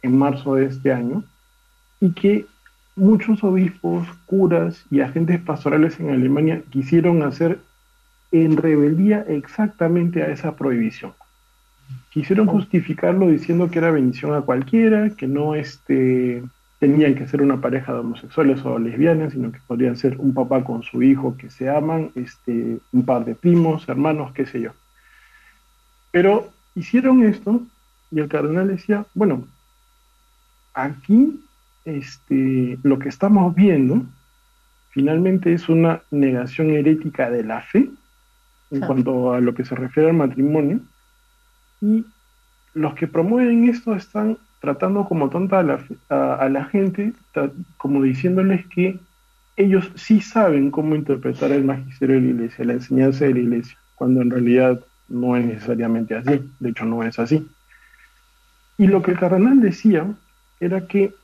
en 0.03 0.19
marzo 0.19 0.57
de 0.57 0.67
este 0.67 0.93
año, 0.93 1.23
y 2.01 2.11
que 2.13 2.47
muchos 2.97 3.45
obispos, 3.45 4.07
curas 4.27 4.85
y 4.91 5.01
agentes 5.01 5.41
pastorales 5.41 6.01
en 6.01 6.11
Alemania 6.11 6.63
quisieron 6.71 7.23
hacer 7.23 7.61
en 8.33 8.57
rebeldía 8.57 9.25
exactamente 9.29 10.23
a 10.23 10.29
esa 10.29 10.57
prohibición. 10.57 11.13
Quisieron 12.11 12.49
justificarlo 12.49 13.29
diciendo 13.29 13.71
que 13.71 13.79
era 13.79 13.91
bendición 13.93 14.35
a 14.35 14.41
cualquiera, 14.41 15.11
que 15.11 15.29
no 15.29 15.55
este, 15.55 16.43
tenían 16.79 17.15
que 17.15 17.27
ser 17.27 17.43
una 17.43 17.61
pareja 17.61 17.93
de 17.93 18.01
homosexuales 18.01 18.65
o 18.65 18.79
lesbianas, 18.79 19.33
sino 19.33 19.51
que 19.51 19.61
podrían 19.67 19.97
ser 19.97 20.19
un 20.19 20.35
papá 20.35 20.63
con 20.63 20.83
su 20.83 21.03
hijo 21.03 21.37
que 21.37 21.51
se 21.51 21.71
aman, 21.71 22.11
este, 22.15 22.79
un 22.93 23.05
par 23.05 23.25
de 23.25 23.35
primos, 23.35 23.89
hermanos, 23.89 24.33
qué 24.33 24.47
sé 24.47 24.61
yo. 24.61 24.73
Pero 26.11 26.51
hicieron 26.75 27.23
esto 27.23 27.63
y 28.11 28.21
el 28.21 28.29
cardenal 28.29 28.69
decía, 28.69 29.07
bueno, 29.15 29.47
aquí 30.75 31.41
este, 31.85 32.79
lo 32.83 32.99
que 32.99 33.09
estamos 33.09 33.55
viendo 33.55 34.03
finalmente 34.91 35.53
es 35.53 35.69
una 35.69 36.03
negación 36.11 36.71
herética 36.71 37.31
de 37.31 37.45
la 37.45 37.63
fe 37.63 37.91
en 38.71 38.81
cuanto 38.81 39.33
a 39.33 39.41
lo 39.41 39.55
que 39.55 39.65
se 39.65 39.75
refiere 39.75 40.11
al 40.11 40.17
matrimonio 40.17 40.81
y 41.81 42.05
los 42.75 42.95
que 42.95 43.07
promueven 43.07 43.69
esto 43.69 43.95
están 43.95 44.39
tratando 44.61 45.05
como 45.05 45.29
tonta 45.29 45.61
a 45.61 45.63
la, 45.63 45.85
a, 46.09 46.49
la 46.49 46.65
gente, 46.67 47.13
como 47.77 48.03
diciéndoles 48.03 48.67
que 48.67 48.99
ellos 49.57 49.91
sí 49.95 50.21
saben 50.21 50.71
cómo 50.71 50.95
interpretar 50.95 51.53
el 51.53 51.65
magisterio 51.65 52.17
de 52.17 52.23
la 52.23 52.29
iglesia, 52.29 52.65
la 52.65 52.73
enseñanza 52.75 53.25
de 53.25 53.35
la 53.35 53.41
iglesia, 53.41 53.79
cuando 53.95 54.23
en 54.23 54.31
realidad 54.31 54.81
no 55.09 55.37
es 55.37 55.45
necesariamente 55.45 56.15
así, 56.15 56.51
de 56.59 56.71
hecho 56.71 56.85
no 56.85 57.03
es 57.03 57.19
así. 57.19 57.47
Y 58.79 58.87
lo 58.87 59.03
que 59.03 59.13
el 59.13 59.19
cardenal 59.19 59.61
decía 59.61 60.07
era 60.61 60.87
que 60.87 61.15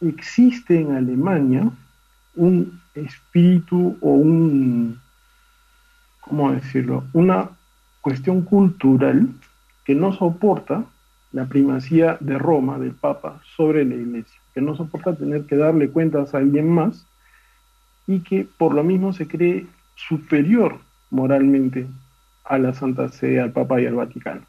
existe 0.00 0.80
en 0.80 0.92
Alemania 0.92 1.70
un 2.34 2.80
espíritu 2.94 3.96
o 4.00 4.10
un, 4.10 5.00
¿cómo 6.20 6.52
decirlo? 6.52 7.04
Una 7.12 7.50
cuestión 8.00 8.42
cultural 8.42 9.28
que 9.84 9.94
no 9.94 10.12
soporta 10.12 10.84
la 11.32 11.46
primacía 11.46 12.16
de 12.20 12.38
Roma, 12.38 12.78
del 12.78 12.92
Papa, 12.92 13.40
sobre 13.56 13.84
la 13.84 13.94
Iglesia, 13.94 14.40
que 14.54 14.60
no 14.60 14.74
soporta 14.76 15.14
tener 15.14 15.44
que 15.44 15.56
darle 15.56 15.90
cuentas 15.90 16.34
a 16.34 16.38
alguien 16.38 16.70
más 16.70 17.06
y 18.06 18.20
que 18.20 18.46
por 18.56 18.74
lo 18.74 18.82
mismo 18.82 19.12
se 19.12 19.28
cree 19.28 19.66
superior 19.94 20.78
moralmente 21.10 21.86
a 22.44 22.58
la 22.58 22.72
Santa 22.72 23.08
Sede, 23.10 23.40
al 23.40 23.52
Papa 23.52 23.80
y 23.80 23.86
al 23.86 23.94
Vaticano, 23.94 24.42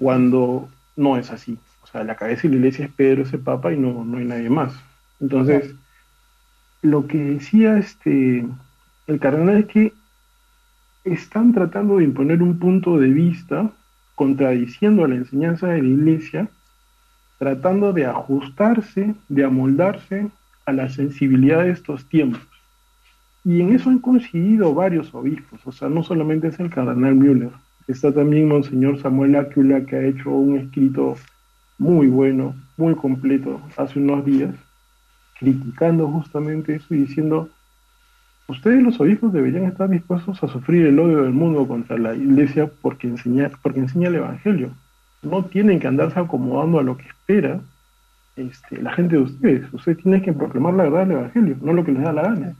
cuando 0.00 0.68
no 0.96 1.16
es 1.16 1.30
así. 1.30 1.58
O 1.82 1.86
sea, 1.86 2.02
la 2.04 2.16
cabeza 2.16 2.42
de 2.42 2.50
la 2.50 2.56
iglesia 2.56 2.86
es 2.86 2.92
Pedro, 2.92 3.22
ese 3.22 3.38
Papa, 3.38 3.72
y 3.72 3.78
no, 3.78 4.04
no 4.04 4.18
hay 4.18 4.24
nadie 4.24 4.50
más. 4.50 4.74
Entonces, 5.20 5.74
lo 6.82 7.06
que 7.06 7.18
decía 7.18 7.78
este, 7.78 8.46
el 9.06 9.20
cardenal 9.20 9.58
es 9.58 9.66
que 9.66 9.92
están 11.04 11.52
tratando 11.52 11.98
de 11.98 12.04
imponer 12.04 12.42
un 12.42 12.58
punto 12.58 12.98
de 12.98 13.08
vista 13.08 13.70
contradiciendo 14.18 15.06
la 15.06 15.14
enseñanza 15.14 15.68
de 15.68 15.80
la 15.80 15.88
iglesia, 15.88 16.48
tratando 17.38 17.92
de 17.92 18.04
ajustarse, 18.04 19.14
de 19.28 19.44
amoldarse 19.44 20.26
a 20.66 20.72
la 20.72 20.88
sensibilidad 20.88 21.62
de 21.62 21.70
estos 21.70 22.04
tiempos. 22.08 22.40
Y 23.44 23.60
en 23.60 23.72
eso 23.72 23.90
han 23.90 24.00
coincidido 24.00 24.74
varios 24.74 25.14
obispos, 25.14 25.64
o 25.64 25.70
sea, 25.70 25.88
no 25.88 26.02
solamente 26.02 26.48
es 26.48 26.58
el 26.58 26.68
cardenal 26.68 27.14
Müller, 27.14 27.52
está 27.86 28.12
también 28.12 28.48
Monseñor 28.48 29.00
Samuel 29.00 29.36
Acula, 29.36 29.86
que 29.86 29.94
ha 29.94 30.02
hecho 30.02 30.30
un 30.30 30.58
escrito 30.58 31.16
muy 31.78 32.08
bueno, 32.08 32.56
muy 32.76 32.96
completo, 32.96 33.60
hace 33.76 34.00
unos 34.00 34.24
días, 34.24 34.52
criticando 35.38 36.08
justamente 36.08 36.74
eso 36.74 36.92
y 36.92 37.04
diciendo, 37.06 37.48
ustedes 38.48 38.82
los 38.82 39.00
obispos 39.00 39.32
deberían 39.32 39.64
estar 39.64 39.88
dispuestos 39.88 40.42
a 40.42 40.48
sufrir 40.48 40.86
el 40.86 40.98
odio 40.98 41.22
del 41.22 41.32
mundo 41.32 41.66
contra 41.66 41.96
la 41.98 42.14
iglesia 42.14 42.70
porque 42.82 43.06
enseña, 43.06 43.50
porque 43.62 43.80
enseña 43.80 44.08
el 44.08 44.16
Evangelio. 44.16 44.70
No 45.22 45.44
tienen 45.44 45.80
que 45.80 45.86
andarse 45.86 46.18
acomodando 46.18 46.78
a 46.78 46.82
lo 46.82 46.96
que 46.96 47.06
espera 47.08 47.60
este, 48.36 48.80
la 48.82 48.92
gente 48.92 49.16
de 49.16 49.22
ustedes. 49.22 49.72
Ustedes 49.72 49.98
tienen 49.98 50.22
que 50.22 50.32
proclamar 50.32 50.74
la 50.74 50.84
verdad 50.84 51.06
del 51.06 51.18
Evangelio, 51.18 51.56
no 51.60 51.72
lo 51.72 51.84
que 51.84 51.92
les 51.92 52.02
da 52.02 52.12
la 52.12 52.22
gana. 52.22 52.56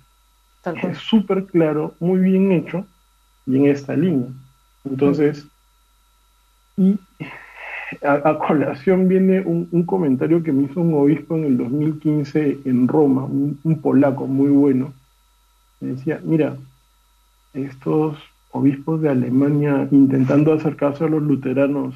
Es 0.83 0.99
súper 0.99 1.47
claro, 1.47 1.95
muy 2.00 2.21
bien 2.21 2.52
hecho 2.52 2.85
y 3.47 3.57
en 3.57 3.66
esta 3.66 3.95
línea. 3.95 4.28
Entonces, 4.85 5.47
y 6.76 6.99
a, 8.02 8.38
colación 8.38 9.09
viene 9.09 9.40
un, 9.40 9.83
comentario 9.85 10.42
que 10.42 10.52
me 10.52 10.64
hizo 10.64 10.80
un 10.80 10.95
obispo 10.95 11.37
en 11.37 11.45
el 11.45 11.57
2015 11.57 12.59
en 12.64 12.88
Roma, 12.88 13.25
un, 13.25 13.80
polaco 13.80 14.26
muy 14.26 14.50
bueno. 14.50 14.92
Me 15.81 15.93
decía, 15.93 16.21
mira, 16.23 16.57
estos 17.55 18.19
obispos 18.51 19.01
de 19.03 19.11
Alemania 19.11 19.89
intentando 19.91 20.53
acercarse 20.53 21.05
a 21.05 21.09
los 21.09 21.23
luteranos 21.23 21.95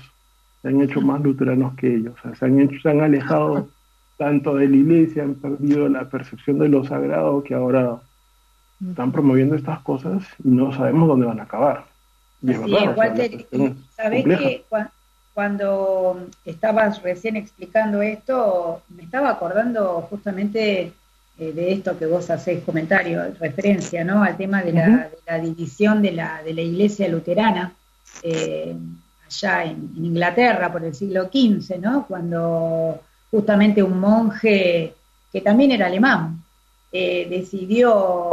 se 0.61 0.69
han 0.69 0.81
hecho 0.81 1.01
más 1.01 1.21
luteranos 1.21 1.75
que 1.75 1.93
ellos, 1.93 2.15
se 2.39 2.45
han 2.45 2.61
hecho, 2.61 2.81
se 2.81 2.91
han 2.91 3.01
alejado 3.01 3.69
tanto 4.17 4.55
de 4.55 4.69
la 4.69 4.77
iglesia, 4.77 5.25
han 5.25 5.35
perdido 5.35 5.89
la 5.89 6.09
percepción 6.09 6.59
de 6.61 6.69
lo 6.69 6.85
sagrado 6.85 7.43
que 7.43 7.55
ahora 7.55 8.01
están 8.81 9.11
promoviendo 9.11 9.57
estas 9.57 9.81
cosas 9.81 10.23
y 10.45 10.49
no 10.49 10.73
sabemos 10.73 11.09
dónde 11.09 11.27
van 11.27 11.41
a 11.41 11.45
acabar. 11.45 11.85
Y 12.43 12.53
¿sabes 13.97 14.25
que 14.25 14.65
cuando 15.35 16.27
estabas 16.45 17.03
recién 17.03 17.37
explicando 17.37 18.03
esto, 18.03 18.83
me 18.89 19.03
estaba 19.03 19.31
acordando 19.31 20.03
justamente 20.11 20.93
eh, 21.39 21.53
de 21.53 21.73
esto 21.73 21.99
que 21.99 22.07
vos 22.07 22.29
hacés 22.31 22.63
comentario, 22.65 23.23
referencia, 23.39 24.05
¿no? 24.05 24.23
Al 24.23 24.37
tema 24.37 24.63
de, 24.63 24.73
la, 24.73 25.39
división 25.39 26.03
de 26.03 26.13
la, 26.13 26.43
de 26.43 26.55
la 26.55 26.61
iglesia 26.61 27.09
luterana 27.09 27.75
eh, 28.23 28.75
allá 29.27 29.65
en, 29.65 29.93
Inglaterra 29.97 30.71
por 30.71 30.85
el 30.85 30.95
siglo 30.95 31.25
XV, 31.25 31.79
¿no? 31.79 32.07
Cuando 32.07 33.01
justamente 33.31 33.83
un 33.83 33.99
monje, 33.99 34.95
que 35.33 35.41
también 35.41 35.73
era 35.73 35.87
alemán, 35.87 36.43
eh, 36.91 37.27
decidió 37.29 38.33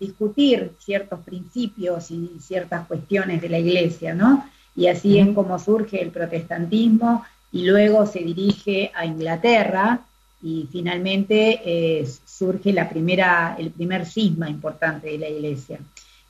discutir 0.00 0.72
ciertos 0.80 1.20
principios 1.20 2.10
y 2.10 2.38
ciertas 2.40 2.86
cuestiones 2.88 3.40
de 3.40 3.48
la 3.48 3.58
iglesia, 3.60 4.14
¿no? 4.14 4.44
y 4.74 4.86
así 4.86 5.18
es 5.18 5.28
como 5.34 5.58
surge 5.58 6.00
el 6.02 6.10
protestantismo 6.10 7.24
y 7.50 7.66
luego 7.66 8.06
se 8.06 8.20
dirige 8.20 8.90
a 8.94 9.04
Inglaterra 9.04 10.00
y 10.42 10.68
finalmente 10.70 11.60
eh, 11.64 12.06
surge 12.24 12.72
la 12.72 12.88
primera, 12.88 13.54
el 13.58 13.70
primer 13.70 14.06
cisma 14.06 14.50
importante 14.50 15.08
de 15.08 15.18
la 15.18 15.28
iglesia. 15.28 15.78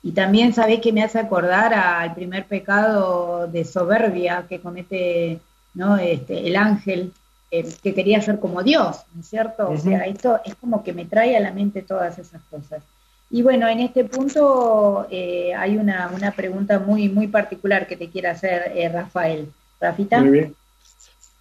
Y 0.03 0.11
también 0.11 0.53
sabéis 0.53 0.81
que 0.81 0.91
me 0.91 1.03
hace 1.03 1.17
acordar 1.17 1.73
al 1.73 2.13
primer 2.13 2.45
pecado 2.45 3.47
de 3.47 3.63
soberbia 3.65 4.45
que 4.47 4.59
comete 4.59 5.39
¿no? 5.73 5.97
este, 5.97 6.45
el 6.47 6.55
ángel, 6.57 7.13
eh, 7.49 7.67
que 7.81 7.93
quería 7.93 8.21
ser 8.21 8.39
como 8.39 8.61
Dios, 8.63 8.97
¿no 9.13 9.21
es 9.21 9.27
cierto? 9.27 9.69
O 9.69 9.77
sea, 9.77 10.05
esto 10.05 10.39
es 10.45 10.55
como 10.55 10.83
que 10.83 10.93
me 10.93 11.05
trae 11.05 11.37
a 11.37 11.39
la 11.39 11.51
mente 11.51 11.81
todas 11.81 12.19
esas 12.19 12.41
cosas. 12.43 12.83
Y 13.31 13.41
bueno, 13.41 13.67
en 13.67 13.79
este 13.79 14.03
punto 14.03 15.07
eh, 15.09 15.53
hay 15.55 15.77
una, 15.77 16.11
una, 16.13 16.31
pregunta 16.31 16.77
muy, 16.77 17.09
muy 17.09 17.27
particular 17.27 17.87
que 17.87 17.97
te 17.97 18.09
quiere 18.09 18.27
hacer 18.27 18.73
eh, 18.75 18.89
Rafael. 18.89 19.51
Rafita. 19.79 20.19
Muy 20.19 20.29
bien. 20.29 20.55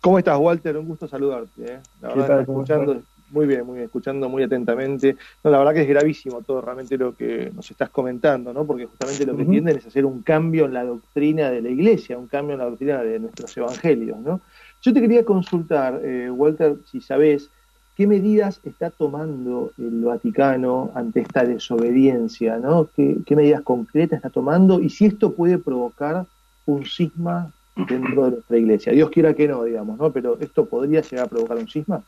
¿Cómo 0.02 0.18
estás, 0.18 0.36
Walter? 0.36 0.76
Un 0.76 0.88
gusto 0.88 1.06
saludarte. 1.06 1.74
¿eh? 1.74 1.80
La 2.00 2.08
verdad, 2.08 2.40
escuchando, 2.40 3.00
muy 3.30 3.46
bien, 3.46 3.64
muy 3.64 3.74
bien, 3.74 3.84
escuchando 3.84 4.28
muy 4.28 4.42
atentamente. 4.42 5.16
No, 5.44 5.50
la 5.52 5.58
verdad 5.58 5.74
que 5.74 5.82
es 5.82 5.88
gravísimo 5.88 6.42
todo 6.42 6.60
realmente 6.60 6.98
lo 6.98 7.14
que 7.14 7.52
nos 7.54 7.70
estás 7.70 7.88
comentando, 7.88 8.52
¿no? 8.52 8.64
Porque 8.64 8.86
justamente 8.86 9.24
lo 9.24 9.36
que 9.36 9.44
tienden 9.44 9.76
es 9.76 9.86
hacer 9.86 10.04
un 10.04 10.22
cambio 10.22 10.64
en 10.64 10.74
la 10.74 10.82
doctrina 10.82 11.50
de 11.50 11.62
la 11.62 11.68
iglesia, 11.68 12.18
un 12.18 12.26
cambio 12.26 12.54
en 12.54 12.58
la 12.58 12.64
doctrina 12.64 13.00
de 13.00 13.20
nuestros 13.20 13.56
evangelios, 13.56 14.18
¿no? 14.18 14.40
Yo 14.82 14.92
te 14.92 15.00
quería 15.00 15.24
consultar, 15.24 16.00
eh, 16.02 16.28
Walter, 16.28 16.78
si 16.90 17.00
sabés, 17.00 17.48
¿qué 17.96 18.08
medidas 18.08 18.60
está 18.64 18.90
tomando 18.90 19.70
el 19.78 20.02
Vaticano 20.02 20.90
ante 20.96 21.20
esta 21.20 21.44
desobediencia, 21.44 22.58
¿no? 22.58 22.88
¿Qué, 22.96 23.18
qué 23.24 23.36
medidas 23.36 23.62
concretas 23.62 24.16
está 24.16 24.30
tomando? 24.30 24.80
Y 24.80 24.90
si 24.90 25.06
esto 25.06 25.32
puede 25.32 25.58
provocar 25.58 26.26
un 26.66 26.84
cisma 26.84 27.52
dentro 27.76 28.24
de 28.24 28.30
nuestra 28.32 28.58
iglesia. 28.58 28.92
Dios 28.92 29.10
quiera 29.10 29.34
que 29.34 29.48
no, 29.48 29.64
digamos, 29.64 29.98
¿no? 29.98 30.12
Pero 30.12 30.38
¿esto 30.40 30.66
podría 30.66 31.00
llegar 31.00 31.26
a 31.26 31.28
provocar 31.28 31.56
un 31.56 31.68
cisma? 31.68 32.02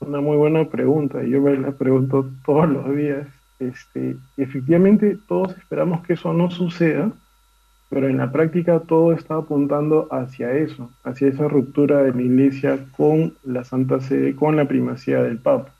Una 0.00 0.20
muy 0.20 0.36
buena 0.36 0.64
pregunta, 0.64 1.22
y 1.24 1.30
yo 1.30 1.40
me 1.40 1.56
la 1.56 1.72
pregunto 1.72 2.30
todos 2.44 2.68
los 2.68 2.96
días. 2.96 3.26
Este, 3.58 4.16
efectivamente, 4.36 5.18
todos 5.26 5.56
esperamos 5.56 6.06
que 6.06 6.12
eso 6.12 6.32
no 6.32 6.50
suceda, 6.50 7.10
pero 7.90 8.08
en 8.08 8.18
la 8.18 8.30
práctica 8.30 8.80
todo 8.80 9.12
está 9.12 9.36
apuntando 9.36 10.08
hacia 10.10 10.52
eso, 10.52 10.90
hacia 11.04 11.28
esa 11.28 11.48
ruptura 11.48 12.02
de 12.02 12.12
la 12.12 12.22
iglesia 12.22 12.78
con 12.96 13.34
la 13.44 13.64
Santa 13.64 14.00
Sede, 14.00 14.36
con 14.36 14.56
la 14.56 14.66
primacía 14.66 15.22
del 15.22 15.38
Papa. 15.38 15.72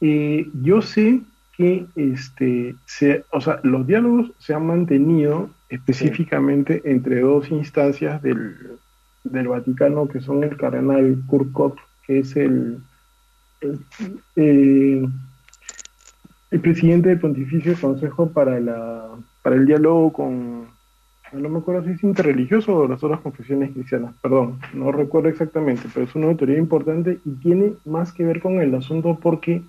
Y 0.00 0.50
yo 0.62 0.82
sé 0.82 1.20
que 1.56 1.86
este, 1.94 2.74
se, 2.86 3.24
o 3.30 3.40
sea, 3.40 3.60
los 3.62 3.86
diálogos 3.86 4.32
se 4.38 4.54
han 4.54 4.66
mantenido 4.66 5.50
específicamente 5.70 6.82
entre 6.84 7.20
dos 7.20 7.50
instancias 7.50 8.20
del, 8.22 8.76
del, 9.24 9.48
Vaticano, 9.48 10.08
que 10.08 10.20
son 10.20 10.44
el 10.44 10.56
cardenal 10.56 11.22
Kurkov, 11.26 11.76
que 12.06 12.18
es 12.18 12.36
el, 12.36 12.78
eh, 14.36 15.06
el, 16.50 16.60
presidente 16.60 17.10
del 17.10 17.20
Pontificio 17.20 17.74
Consejo 17.80 18.30
para, 18.30 18.58
la, 18.60 19.08
para 19.42 19.56
el 19.56 19.64
diálogo 19.64 20.12
con, 20.12 20.66
no 21.32 21.48
me 21.48 21.58
acuerdo 21.60 21.84
si 21.84 21.90
es 21.90 22.02
interreligioso 22.02 22.76
o 22.76 22.88
las 22.88 23.02
otras 23.04 23.20
confesiones 23.20 23.70
cristianas, 23.70 24.14
perdón, 24.20 24.58
no 24.74 24.90
recuerdo 24.90 25.28
exactamente, 25.28 25.88
pero 25.94 26.06
es 26.06 26.14
una 26.16 26.26
autoridad 26.26 26.58
importante 26.58 27.20
y 27.24 27.30
tiene 27.36 27.74
más 27.84 28.12
que 28.12 28.24
ver 28.24 28.40
con 28.40 28.60
el 28.60 28.74
asunto 28.74 29.18
porque 29.22 29.62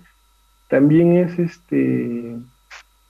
también 0.68 1.16
es 1.16 1.38
este 1.38 2.36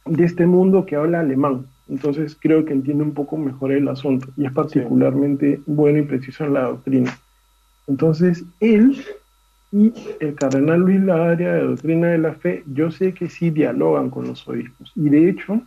de 0.04 0.24
este 0.24 0.46
mundo 0.46 0.84
que 0.84 0.96
habla 0.96 1.20
alemán. 1.20 1.66
Entonces 1.92 2.38
creo 2.40 2.64
que 2.64 2.72
entiende 2.72 3.04
un 3.04 3.12
poco 3.12 3.36
mejor 3.36 3.70
el 3.70 3.86
asunto 3.86 4.28
y 4.38 4.46
es 4.46 4.52
particularmente 4.52 5.60
bueno 5.66 5.98
y 5.98 6.02
preciso 6.02 6.46
en 6.46 6.54
la 6.54 6.62
doctrina. 6.62 7.18
Entonces 7.86 8.44
él 8.60 8.96
y 9.72 9.92
el 10.20 10.34
cardenal 10.34 10.80
Luis 10.80 11.02
la 11.02 11.32
área 11.32 11.52
de 11.52 11.64
doctrina 11.64 12.08
de 12.08 12.16
la 12.16 12.32
fe, 12.32 12.64
yo 12.72 12.90
sé 12.90 13.12
que 13.12 13.28
sí 13.28 13.50
dialogan 13.50 14.08
con 14.08 14.26
los 14.26 14.48
obispos. 14.48 14.90
Y 14.96 15.10
de 15.10 15.28
hecho, 15.28 15.60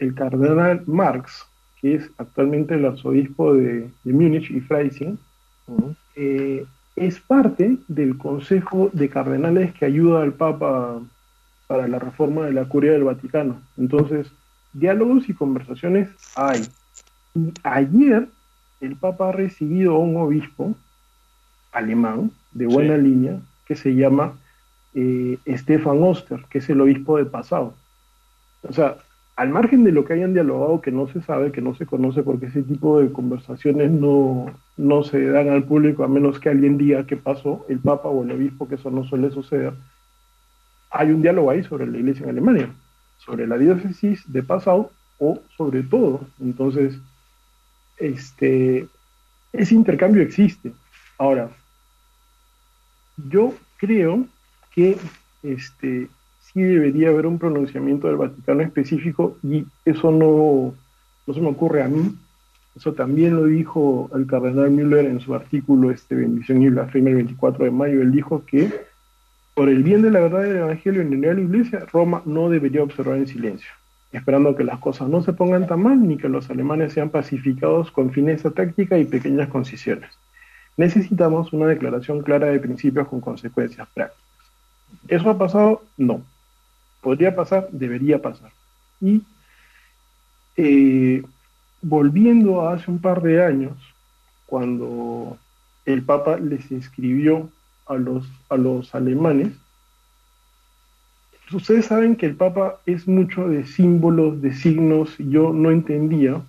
el 0.00 0.12
cardenal 0.12 0.82
Marx, 0.86 1.46
que 1.80 1.94
es 1.94 2.10
actualmente 2.18 2.74
el 2.74 2.86
arzobispo 2.86 3.54
de, 3.54 3.88
Múnich 4.04 4.50
y 4.50 4.60
Freising, 4.60 5.18
eh, 6.16 6.64
es 6.96 7.20
parte 7.20 7.76
del 7.86 8.18
consejo 8.18 8.90
de 8.92 9.08
cardenales 9.08 9.72
que 9.74 9.84
ayuda 9.84 10.22
al 10.22 10.32
Papa 10.32 11.00
para 11.68 11.86
la 11.86 12.00
reforma 12.00 12.46
de 12.46 12.54
la 12.54 12.64
curia 12.64 12.90
del 12.90 13.04
Vaticano. 13.04 13.62
Entonces, 13.78 14.32
diálogos 14.72 15.28
y 15.28 15.34
conversaciones 15.34 16.08
hay. 16.36 16.62
Y 17.34 17.52
ayer 17.62 18.28
el 18.80 18.96
Papa 18.96 19.28
ha 19.28 19.32
recibido 19.32 19.94
a 19.94 19.98
un 19.98 20.16
obispo 20.16 20.74
alemán 21.72 22.30
de 22.52 22.66
buena 22.66 22.96
línea 22.96 23.38
que 23.66 23.76
se 23.76 23.94
llama 23.94 24.34
eh, 24.94 25.38
Stefan 25.46 26.02
Oster, 26.02 26.44
que 26.50 26.58
es 26.58 26.68
el 26.70 26.80
obispo 26.80 27.18
de 27.18 27.26
Pasado. 27.26 27.74
O 28.62 28.72
sea, 28.72 28.96
al 29.36 29.50
margen 29.50 29.84
de 29.84 29.92
lo 29.92 30.04
que 30.04 30.14
hayan 30.14 30.34
dialogado, 30.34 30.80
que 30.80 30.90
no 30.90 31.06
se 31.08 31.22
sabe, 31.22 31.52
que 31.52 31.62
no 31.62 31.74
se 31.74 31.86
conoce, 31.86 32.22
porque 32.22 32.46
ese 32.46 32.62
tipo 32.62 33.00
de 33.00 33.12
conversaciones 33.12 33.90
no, 33.90 34.46
no 34.76 35.02
se 35.02 35.24
dan 35.26 35.48
al 35.48 35.64
público 35.64 36.04
a 36.04 36.08
menos 36.08 36.40
que 36.40 36.48
alguien 36.48 36.76
diga 36.76 37.06
qué 37.06 37.16
pasó, 37.16 37.64
el 37.68 37.78
Papa 37.78 38.08
o 38.08 38.24
el 38.24 38.32
obispo, 38.32 38.68
que 38.68 38.74
eso 38.74 38.90
no 38.90 39.04
suele 39.04 39.30
suceder, 39.30 39.72
hay 40.90 41.10
un 41.10 41.22
diálogo 41.22 41.50
ahí 41.50 41.62
sobre 41.62 41.86
la 41.86 41.98
iglesia 41.98 42.24
en 42.24 42.30
Alemania 42.30 42.70
sobre 43.24 43.46
la 43.46 43.58
diócesis 43.58 44.22
de 44.32 44.42
Passau 44.42 44.90
o 45.18 45.40
sobre 45.56 45.82
todo. 45.82 46.26
Entonces, 46.40 46.98
este, 47.98 48.88
ese 49.52 49.74
intercambio 49.74 50.22
existe. 50.22 50.72
Ahora, 51.18 51.50
yo 53.28 53.54
creo 53.76 54.26
que 54.74 54.96
este, 55.42 56.08
sí 56.40 56.62
debería 56.62 57.10
haber 57.10 57.26
un 57.26 57.38
pronunciamiento 57.38 58.08
del 58.08 58.16
Vaticano 58.16 58.62
específico 58.62 59.36
y 59.42 59.66
eso 59.84 60.10
no, 60.10 60.74
no 61.26 61.34
se 61.34 61.40
me 61.40 61.48
ocurre 61.48 61.82
a 61.82 61.88
mí. 61.88 62.16
Eso 62.76 62.94
también 62.94 63.34
lo 63.36 63.44
dijo 63.44 64.08
el 64.14 64.26
cardenal 64.26 64.70
Müller 64.70 65.06
en 65.06 65.20
su 65.20 65.34
artículo 65.34 65.90
este, 65.90 66.14
Bendición 66.14 66.62
y 66.62 66.70
blasfemia 66.70 67.10
el 67.10 67.16
24 67.16 67.64
de 67.64 67.70
mayo. 67.70 68.00
Él 68.00 68.12
dijo 68.12 68.44
que 68.46 68.89
por 69.60 69.68
el 69.68 69.82
bien 69.82 70.00
de 70.00 70.10
la 70.10 70.20
verdad 70.20 70.40
del 70.40 70.56
Evangelio 70.56 71.02
en 71.02 71.20
la 71.20 71.38
Iglesia, 71.38 71.84
Roma 71.92 72.22
no 72.24 72.48
debería 72.48 72.82
observar 72.82 73.18
en 73.18 73.26
silencio, 73.26 73.68
esperando 74.10 74.56
que 74.56 74.64
las 74.64 74.78
cosas 74.78 75.10
no 75.10 75.22
se 75.22 75.34
pongan 75.34 75.66
tan 75.66 75.82
mal 75.82 76.08
ni 76.08 76.16
que 76.16 76.30
los 76.30 76.48
alemanes 76.48 76.94
sean 76.94 77.10
pacificados 77.10 77.90
con 77.90 78.10
fineza 78.10 78.50
táctica 78.52 78.96
y 78.96 79.04
pequeñas 79.04 79.50
concisiones. 79.50 80.12
Necesitamos 80.78 81.52
una 81.52 81.66
declaración 81.66 82.22
clara 82.22 82.46
de 82.46 82.58
principios 82.58 83.06
con 83.08 83.20
consecuencias 83.20 83.86
prácticas. 83.92 84.24
¿Eso 85.08 85.28
ha 85.28 85.36
pasado? 85.36 85.82
No. 85.98 86.22
¿Podría 87.02 87.36
pasar? 87.36 87.68
Debería 87.70 88.22
pasar. 88.22 88.52
Y 88.98 89.20
eh, 90.56 91.22
volviendo 91.82 92.62
a 92.62 92.76
hace 92.76 92.90
un 92.90 92.98
par 92.98 93.20
de 93.20 93.44
años, 93.44 93.76
cuando 94.46 95.36
el 95.84 96.02
Papa 96.02 96.38
les 96.38 96.72
escribió 96.72 97.50
a 97.90 97.94
los, 97.96 98.26
a 98.48 98.56
los 98.56 98.94
alemanes, 98.94 99.52
ustedes 101.52 101.86
saben 101.86 102.16
que 102.16 102.26
el 102.26 102.36
Papa 102.36 102.80
es 102.86 103.08
mucho 103.08 103.48
de 103.48 103.66
símbolos, 103.66 104.40
de 104.40 104.54
signos, 104.54 105.16
yo 105.18 105.52
no 105.52 105.70
entendía 105.70 106.40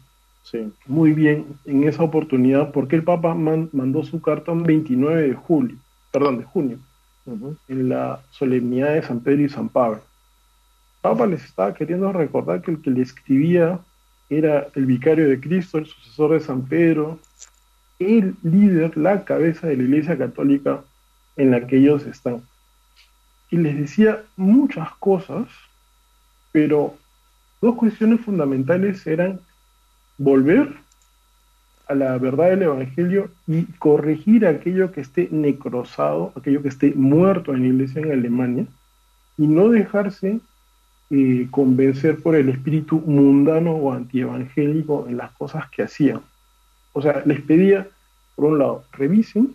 muy 0.87 1.13
bien 1.13 1.45
en 1.65 1.85
esa 1.85 2.03
oportunidad 2.03 2.71
por 2.71 2.87
qué 2.87 2.97
el 2.97 3.03
Papa 3.03 3.33
mandó 3.33 4.03
su 4.03 4.21
carta 4.21 4.51
un 4.51 4.63
29 4.63 5.29
de 5.29 5.33
julio, 5.33 5.77
perdón, 6.11 6.39
de 6.39 6.43
junio, 6.43 6.77
en 7.67 7.89
la 7.89 8.21
solemnidad 8.31 8.93
de 8.93 9.03
San 9.03 9.21
Pedro 9.21 9.43
y 9.43 9.49
San 9.49 9.69
Pablo. 9.69 9.97
El 9.97 11.01
Papa 11.01 11.25
les 11.25 11.43
estaba 11.43 11.73
queriendo 11.73 12.11
recordar 12.11 12.61
que 12.61 12.71
el 12.71 12.81
que 12.81 12.91
le 12.91 13.01
escribía 13.01 13.79
era 14.29 14.67
el 14.75 14.85
vicario 14.85 15.27
de 15.27 15.39
Cristo, 15.39 15.77
el 15.77 15.87
sucesor 15.87 16.33
de 16.33 16.39
San 16.39 16.63
Pedro, 16.67 17.19
el 17.99 18.35
líder, 18.43 18.95
la 18.97 19.23
cabeza 19.23 19.67
de 19.67 19.77
la 19.77 19.83
Iglesia 19.83 20.17
Católica 20.17 20.83
en 21.37 21.51
la 21.51 21.67
que 21.67 21.77
ellos 21.77 22.05
están. 22.05 22.41
Y 23.49 23.57
les 23.57 23.77
decía 23.77 24.23
muchas 24.37 24.89
cosas, 24.95 25.47
pero 26.51 26.95
dos 27.61 27.75
cuestiones 27.75 28.21
fundamentales 28.21 29.05
eran 29.05 29.39
volver 30.17 30.73
a 31.87 31.95
la 31.95 32.17
verdad 32.17 32.51
del 32.51 32.63
Evangelio 32.63 33.29
y 33.47 33.65
corregir 33.79 34.45
aquello 34.45 34.91
que 34.91 35.01
esté 35.01 35.27
necrosado, 35.31 36.31
aquello 36.35 36.61
que 36.61 36.69
esté 36.69 36.93
muerto 36.95 37.53
en 37.53 37.61
la 37.61 37.67
iglesia 37.67 38.01
en 38.01 38.11
Alemania, 38.11 38.65
y 39.37 39.47
no 39.47 39.69
dejarse 39.69 40.39
eh, 41.09 41.47
convencer 41.51 42.21
por 42.21 42.35
el 42.35 42.47
espíritu 42.49 43.01
mundano 43.01 43.71
o 43.71 43.91
antievangélico 43.91 45.07
en 45.09 45.17
las 45.17 45.31
cosas 45.31 45.69
que 45.69 45.83
hacían. 45.83 46.21
O 46.93 47.01
sea, 47.01 47.21
les 47.25 47.41
pedía, 47.41 47.87
por 48.35 48.45
un 48.45 48.59
lado, 48.59 48.85
revisen 48.93 49.53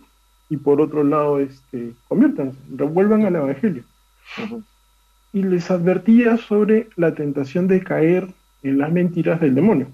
y 0.49 0.57
por 0.57 0.81
otro 0.81 1.03
lado, 1.03 1.39
este, 1.39 1.93
conviértanse, 2.07 2.57
revuelvan 2.75 3.25
al 3.25 3.35
Evangelio. 3.35 3.83
Y 5.33 5.43
les 5.43 5.69
advertía 5.69 6.37
sobre 6.37 6.87
la 6.95 7.13
tentación 7.13 7.67
de 7.67 7.83
caer 7.83 8.27
en 8.63 8.77
las 8.77 8.91
mentiras 8.91 9.41
del 9.41 9.55
demonio. 9.55 9.87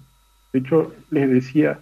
De 0.51 0.59
hecho, 0.59 0.93
les 1.09 1.29
decía, 1.29 1.79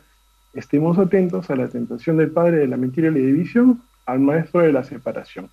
estemos 0.53 0.97
atentos 0.97 1.49
a 1.49 1.55
la 1.55 1.67
tentación 1.67 2.17
del 2.17 2.31
padre 2.31 2.57
de 2.57 2.67
la 2.67 2.77
mentira 2.77 3.09
y 3.09 3.11
la 3.11 3.17
división, 3.17 3.81
al 4.05 4.19
maestro 4.19 4.61
de 4.61 4.71
la 4.71 4.83
separación, 4.83 5.49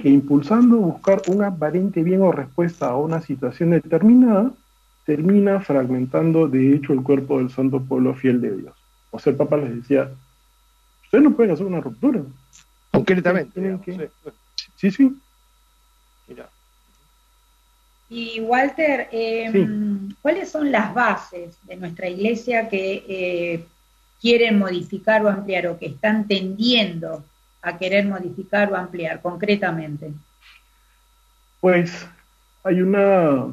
que 0.00 0.08
impulsando 0.08 0.76
buscar 0.76 1.22
un 1.28 1.42
aparente 1.42 2.02
bien 2.02 2.22
o 2.22 2.32
respuesta 2.32 2.88
a 2.88 2.96
una 2.96 3.20
situación 3.20 3.70
determinada, 3.70 4.52
termina 5.06 5.60
fragmentando 5.60 6.46
de 6.48 6.74
hecho 6.74 6.92
el 6.92 7.02
cuerpo 7.02 7.38
del 7.38 7.50
santo 7.50 7.80
pueblo 7.80 8.14
fiel 8.14 8.40
de 8.40 8.56
Dios. 8.56 8.74
O 9.10 9.18
sea, 9.18 9.32
el 9.32 9.36
Papa 9.36 9.56
les 9.56 9.74
decía, 9.74 10.10
ustedes 11.10 11.24
no 11.24 11.34
pueden 11.34 11.52
hacer 11.52 11.66
una 11.66 11.80
ruptura, 11.80 12.22
Concretamente. 12.92 13.78
Sí, 14.76 14.90
sí. 14.92 15.16
Mira. 16.28 16.48
Y 18.08 18.40
Walter, 18.40 19.08
em, 19.10 20.12
¿cuáles 20.22 20.50
son 20.50 20.70
las 20.70 20.94
bases 20.94 21.56
de 21.64 21.76
nuestra 21.76 22.08
iglesia 22.08 22.68
que 22.68 23.04
eh, 23.08 23.64
quieren 24.20 24.58
modificar 24.58 25.24
o 25.24 25.28
ampliar 25.28 25.66
o 25.66 25.78
que 25.78 25.86
están 25.86 26.28
tendiendo 26.28 27.24
a 27.62 27.76
querer 27.76 28.06
modificar 28.06 28.72
o 28.72 28.76
ampliar 28.76 29.20
concretamente? 29.20 30.12
Pues 31.60 32.06
hay 32.62 32.82
una, 32.82 33.46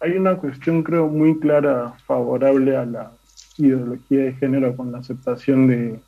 hay 0.00 0.12
una 0.12 0.36
cuestión 0.36 0.82
creo 0.84 1.08
muy 1.08 1.38
clara 1.40 1.94
favorable 2.06 2.76
a 2.76 2.84
la 2.84 3.12
ideología 3.58 4.22
de 4.22 4.34
género 4.34 4.76
con 4.76 4.92
la 4.92 4.98
aceptación 4.98 5.68
de, 5.68 6.00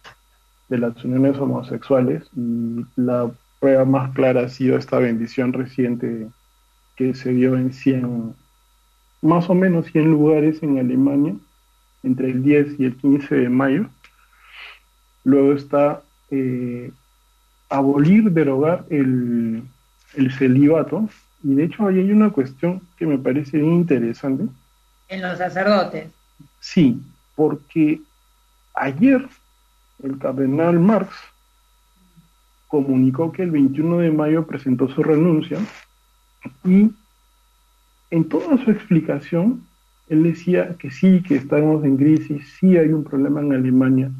de 0.68 0.78
las 0.78 1.04
uniones 1.04 1.38
homosexuales 1.38 2.24
y 2.36 2.84
la 2.96 3.30
prueba 3.60 3.84
más 3.84 4.12
clara 4.14 4.42
ha 4.42 4.48
sido 4.48 4.76
esta 4.76 4.98
bendición 4.98 5.52
reciente 5.52 6.28
que 6.96 7.14
se 7.14 7.30
dio 7.30 7.56
en 7.56 7.72
100, 7.72 8.34
más 9.22 9.48
o 9.48 9.54
menos 9.54 9.86
100 9.86 10.10
lugares 10.10 10.62
en 10.62 10.78
Alemania 10.78 11.34
entre 12.02 12.30
el 12.30 12.42
10 12.42 12.80
y 12.80 12.84
el 12.84 12.96
15 12.96 13.34
de 13.34 13.48
mayo. 13.48 13.86
Luego 15.24 15.52
está 15.52 16.02
eh, 16.30 16.90
abolir, 17.68 18.30
derogar 18.30 18.84
el, 18.90 19.62
el 20.14 20.32
celibato. 20.32 21.08
Y 21.42 21.54
de 21.54 21.64
hecho 21.64 21.86
ahí 21.86 21.98
hay 21.98 22.10
una 22.10 22.30
cuestión 22.30 22.82
que 22.96 23.06
me 23.06 23.18
parece 23.18 23.58
interesante. 23.58 24.44
En 25.08 25.22
los 25.22 25.38
sacerdotes. 25.38 26.08
Sí, 26.60 27.00
porque 27.36 28.00
ayer 28.74 29.28
el 30.02 30.18
cardenal 30.18 30.78
Marx 30.78 31.14
comunicó 32.68 33.32
que 33.32 33.42
el 33.42 33.50
21 33.50 33.98
de 33.98 34.10
mayo 34.10 34.46
presentó 34.46 34.88
su 34.88 35.02
renuncia 35.02 35.58
y 36.64 36.90
en 38.10 38.28
toda 38.28 38.62
su 38.64 38.70
explicación 38.70 39.62
él 40.08 40.22
decía 40.22 40.76
que 40.78 40.90
sí, 40.90 41.22
que 41.22 41.36
estamos 41.36 41.84
en 41.84 41.96
crisis, 41.96 42.56
sí 42.58 42.76
hay 42.76 42.88
un 42.88 43.04
problema 43.04 43.40
en 43.40 43.52
Alemania. 43.52 44.10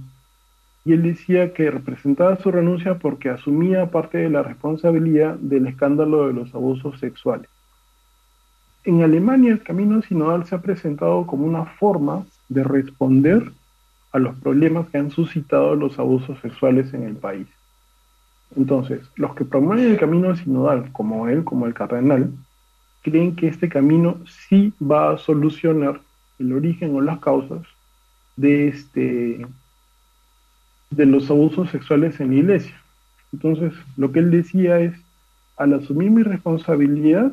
Y 0.85 0.93
él 0.93 1.03
decía 1.03 1.55
que 1.55 1.71
representaba 1.71 2.37
su 2.37 2.51
renuncia 2.51 2.99
porque 2.99 3.31
asumía 3.31 3.91
parte 3.91 4.19
de 4.19 4.31
la 4.31 4.43
responsabilidad 4.43 5.37
del 5.37 5.67
escándalo 5.67 6.27
de 6.27 6.35
los 6.35 6.55
abusos 6.55 6.99
sexuales. 7.01 7.49
En 8.85 9.03
Alemania 9.03 9.53
el 9.53 9.62
camino 9.62 10.01
sinodal 10.03 10.47
se 10.47 10.55
ha 10.55 10.61
presentado 10.61 11.27
como 11.27 11.47
una 11.47 11.64
forma 11.64 12.25
de 12.49 12.64
responder 12.64 13.53
a 14.12 14.18
los 14.18 14.37
problemas 14.37 14.88
que 14.88 14.99
han 14.99 15.11
suscitado 15.11 15.75
los 15.75 15.99
abusos 15.99 16.38
sexuales 16.40 16.92
en 16.94 17.03
el 17.03 17.16
país. 17.16 17.47
Entonces, 18.57 19.01
los 19.16 19.35
que 19.35 19.44
promueven 19.44 19.90
el 19.90 19.99
camino 19.99 20.35
sinodal, 20.35 20.90
como 20.92 21.29
él, 21.29 21.44
como 21.44 21.66
el 21.66 21.75
cardenal, 21.75 22.33
creen 23.03 23.37
que 23.37 23.49
este 23.49 23.68
camino 23.68 24.18
sí 24.49 24.73
va 24.81 25.12
a 25.12 25.18
solucionar 25.18 26.01
el 26.38 26.53
origen 26.53 26.94
o 26.97 27.01
las 27.01 27.18
causas 27.18 27.62
de 28.37 28.68
este 28.68 29.47
de 30.90 31.05
los 31.05 31.31
abusos 31.31 31.71
sexuales 31.71 32.18
en 32.21 32.31
la 32.31 32.37
iglesia. 32.37 32.83
Entonces, 33.33 33.75
lo 33.99 34.11
que 34.11 34.21
él 34.21 34.31
decía 34.31 34.81
es, 34.81 34.94
al 35.59 35.75
asumir 35.75 36.11
mi 36.11 36.23
responsabilidad, 36.23 37.31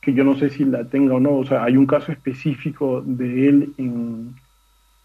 que 0.00 0.14
yo 0.14 0.24
no 0.24 0.38
sé 0.38 0.48
si 0.48 0.64
la 0.64 0.84
tenga 0.84 1.14
o 1.14 1.20
no, 1.20 1.36
o 1.36 1.44
sea, 1.44 1.64
hay 1.64 1.76
un 1.76 1.86
caso 1.86 2.12
específico 2.12 3.02
de 3.04 3.48
él 3.48 3.74
en, 3.76 4.34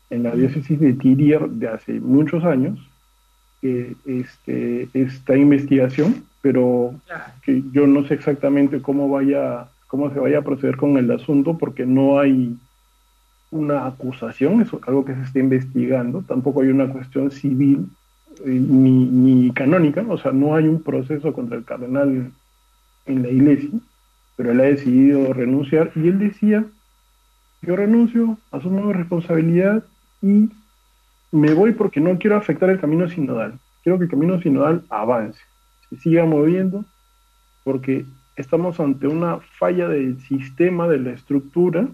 en 0.10 0.24
la 0.24 0.36
diócesis 0.36 0.80
de 0.80 0.94
Tirier 0.94 1.50
de 1.50 1.68
hace 1.68 2.00
muchos 2.00 2.44
años, 2.44 2.80
que 3.62 3.96
este, 4.06 4.88
esta 4.94 5.36
investigación, 5.36 6.24
pero 6.42 6.94
que 7.44 7.64
yo 7.72 7.88
no 7.88 8.06
sé 8.08 8.14
exactamente 8.14 8.82
cómo 8.82 9.10
vaya, 9.10 9.68
cómo 9.88 10.12
se 10.14 10.20
vaya 10.20 10.40
a 10.40 10.44
proceder 10.44 10.78
con 10.78 10.98
el 10.98 11.10
asunto, 11.12 11.58
porque 11.58 11.86
no 11.86 12.20
hay 12.20 12.56
una 13.52 13.88
acusación, 13.88 14.62
es 14.62 14.70
algo 14.86 15.06
que 15.06 15.16
se 15.16 15.22
está 15.22 15.40
investigando, 15.40 16.22
tampoco 16.22 16.62
hay 16.62 16.70
una 16.70 16.92
cuestión 16.92 17.32
civil 17.32 17.88
eh, 18.46 18.50
ni, 18.50 19.06
ni 19.06 19.52
canónica, 19.52 20.06
o 20.08 20.18
sea, 20.18 20.32
no 20.32 20.56
hay 20.56 20.68
un 20.68 20.84
proceso 20.84 21.34
contra 21.34 21.58
el 21.58 21.64
cardenal 21.64 22.32
en 23.06 23.22
la 23.22 23.30
iglesia, 23.30 23.70
pero 24.36 24.52
él 24.52 24.60
ha 24.60 24.66
decidido 24.66 25.34
renunciar 25.34 25.92
y 25.96 26.08
él 26.08 26.20
decía, 26.20 26.66
yo 27.62 27.76
renuncio, 27.76 28.38
asumo 28.52 28.82
mi 28.82 28.94
responsabilidad 28.94 29.84
y 30.26 30.50
me 31.32 31.54
voy 31.54 31.74
porque 31.74 32.00
no 32.00 32.18
quiero 32.18 32.36
afectar 32.36 32.72
el 32.72 32.80
camino 32.80 33.08
sinodal. 33.08 33.60
Quiero 33.84 34.00
que 34.00 34.06
el 34.06 34.10
camino 34.10 34.42
sinodal 34.42 34.84
avance, 34.90 35.40
se 35.90 35.98
siga 35.98 36.26
moviendo, 36.26 36.84
porque 37.64 38.06
estamos 38.36 38.80
ante 38.80 39.08
una 39.08 39.38
falla 39.60 39.88
del 39.88 40.20
sistema, 40.22 40.88
de 40.88 40.98
la 40.98 41.12
estructura, 41.12 41.88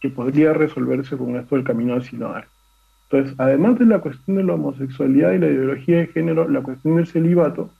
que 0.00 0.10
podría 0.10 0.52
resolverse 0.52 1.16
con 1.16 1.36
esto 1.36 1.56
del 1.56 1.64
camino 1.64 1.98
sinodal. 2.02 2.44
Entonces, 3.08 3.34
además 3.38 3.78
de 3.78 3.86
la 3.86 4.00
cuestión 4.00 4.36
de 4.36 4.44
la 4.44 4.52
homosexualidad 4.52 5.32
y 5.32 5.38
la 5.38 5.46
ideología 5.46 5.96
de 5.98 6.08
género, 6.08 6.46
la 6.48 6.60
cuestión 6.60 6.96
del 6.96 7.06
celibato, 7.06 7.70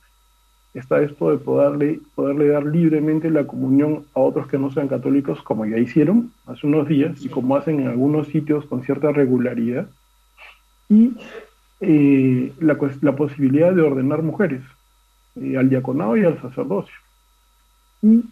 está 0.79 1.01
esto 1.01 1.31
de 1.31 1.37
poderle, 1.37 1.99
poderle 2.15 2.49
dar 2.49 2.65
libremente 2.65 3.29
la 3.29 3.45
comunión 3.45 4.05
a 4.13 4.19
otros 4.19 4.47
que 4.47 4.57
no 4.57 4.71
sean 4.71 4.87
católicos, 4.87 5.41
como 5.41 5.65
ya 5.65 5.77
hicieron 5.77 6.31
hace 6.45 6.67
unos 6.67 6.87
días 6.87 7.23
y 7.23 7.29
como 7.29 7.55
hacen 7.55 7.79
en 7.79 7.87
algunos 7.87 8.27
sitios 8.27 8.65
con 8.65 8.83
cierta 8.83 9.11
regularidad, 9.11 9.87
y 10.89 11.13
eh, 11.81 12.53
la, 12.59 12.77
la, 13.01 13.15
posibilidad 13.15 13.73
de 13.73 13.81
ordenar 13.81 14.23
mujeres 14.23 14.61
eh, 15.35 15.57
al 15.57 15.69
diaconado 15.69 16.17
y 16.17 16.23
al 16.23 16.41
sacerdocio. 16.41 16.95
Y 18.01 18.23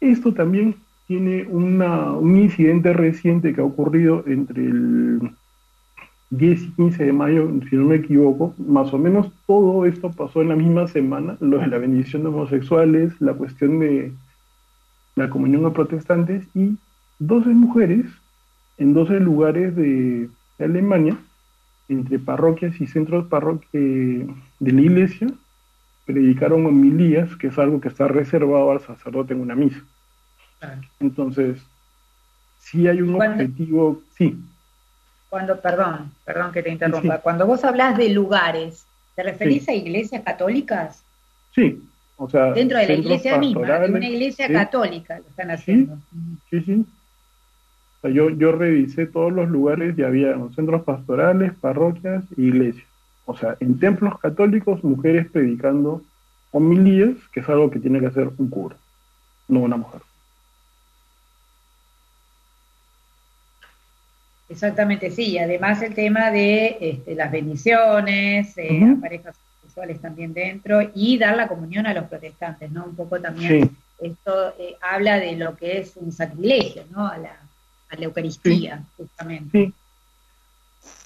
esto 0.00 0.32
también 0.32 0.76
tiene 1.06 1.46
una, 1.48 2.12
un 2.12 2.38
incidente 2.38 2.92
reciente 2.92 3.54
que 3.54 3.60
ha 3.60 3.64
ocurrido 3.64 4.24
entre 4.26 4.64
el 4.64 5.30
10 6.36 6.62
y 6.62 6.70
15 6.72 7.04
de 7.04 7.12
mayo, 7.12 7.50
si 7.68 7.76
no 7.76 7.84
me 7.84 7.96
equivoco, 7.96 8.54
más 8.58 8.92
o 8.92 8.98
menos 8.98 9.30
todo 9.46 9.86
esto 9.86 10.10
pasó 10.10 10.42
en 10.42 10.48
la 10.48 10.56
misma 10.56 10.88
semana, 10.88 11.36
lo 11.40 11.58
de 11.58 11.66
la 11.68 11.78
bendición 11.78 12.22
de 12.22 12.28
homosexuales, 12.28 13.12
la 13.20 13.34
cuestión 13.34 13.78
de 13.78 14.12
la 15.16 15.30
comunión 15.30 15.64
a 15.66 15.72
protestantes 15.72 16.44
y 16.54 16.76
12 17.20 17.50
mujeres 17.50 18.06
en 18.78 18.94
12 18.94 19.20
lugares 19.20 19.76
de, 19.76 20.28
Alemania, 20.58 21.16
entre 21.88 22.18
parroquias 22.18 22.80
y 22.80 22.86
centros 22.86 23.28
de 23.72 24.26
la 24.60 24.80
iglesia, 24.80 25.26
predicaron 26.06 26.64
homilías, 26.66 27.34
que 27.36 27.48
es 27.48 27.58
algo 27.58 27.80
que 27.80 27.88
está 27.88 28.06
reservado 28.08 28.70
al 28.70 28.80
sacerdote 28.80 29.34
en 29.34 29.40
una 29.40 29.56
misa. 29.56 29.82
Entonces, 31.00 31.60
si 32.58 32.88
hay 32.88 33.02
un 33.02 33.16
objetivo, 33.16 34.00
sí. 34.16 34.38
Cuando, 35.28 35.60
perdón, 35.60 36.12
perdón 36.24 36.52
que 36.52 36.62
te 36.62 36.70
interrumpa, 36.70 37.18
cuando 37.18 37.46
vos 37.46 37.64
hablas 37.64 37.96
de 37.96 38.08
lugares, 38.10 38.86
¿te 39.16 39.22
referís 39.22 39.68
a 39.68 39.72
iglesias 39.72 40.22
católicas? 40.22 41.02
Sí, 41.54 41.82
o 42.16 42.28
sea, 42.28 42.52
dentro 42.52 42.78
de 42.78 42.86
la 42.86 42.94
iglesia 42.94 43.38
misma, 43.38 43.78
de 43.80 43.90
una 43.90 44.08
iglesia 44.08 44.48
católica 44.52 45.18
lo 45.18 45.28
están 45.28 45.50
haciendo. 45.50 45.98
Sí, 46.50 46.60
sí. 46.60 46.84
O 47.98 48.00
sea, 48.02 48.10
yo, 48.10 48.30
yo 48.30 48.52
revisé 48.52 49.06
todos 49.06 49.32
los 49.32 49.48
lugares 49.48 49.98
y 49.98 50.02
había 50.02 50.36
centros 50.54 50.82
pastorales, 50.82 51.52
parroquias, 51.60 52.24
iglesias. 52.36 52.86
O 53.26 53.36
sea, 53.36 53.56
en 53.60 53.78
templos 53.78 54.18
católicos, 54.20 54.84
mujeres 54.84 55.28
predicando 55.30 56.02
homilías, 56.52 57.16
que 57.32 57.40
es 57.40 57.48
algo 57.48 57.70
que 57.70 57.80
tiene 57.80 57.98
que 57.98 58.06
hacer 58.06 58.30
un 58.36 58.48
cura, 58.48 58.76
no 59.48 59.60
una 59.60 59.76
mujer. 59.76 60.02
Exactamente, 64.54 65.10
sí. 65.10 65.36
Además 65.36 65.82
el 65.82 65.94
tema 65.94 66.30
de 66.30 66.76
este, 66.80 67.16
las 67.16 67.32
bendiciones, 67.32 68.56
eh, 68.56 68.96
parejas 69.00 69.34
sexuales 69.62 70.00
también 70.00 70.32
dentro 70.32 70.80
y 70.94 71.18
dar 71.18 71.36
la 71.36 71.48
comunión 71.48 71.86
a 71.88 71.92
los 71.92 72.04
protestantes, 72.04 72.70
¿no? 72.70 72.84
Un 72.84 72.94
poco 72.94 73.20
también 73.20 73.76
esto 74.00 74.54
eh, 74.56 74.76
habla 74.80 75.18
de 75.18 75.34
lo 75.34 75.56
que 75.56 75.80
es 75.80 75.96
un 75.96 76.12
sacrilegio, 76.12 76.84
¿no? 76.92 77.04
A 77.04 77.18
la, 77.18 77.36
a 77.90 77.96
la 77.96 78.04
Eucaristía, 78.04 78.84
justamente. 78.96 79.72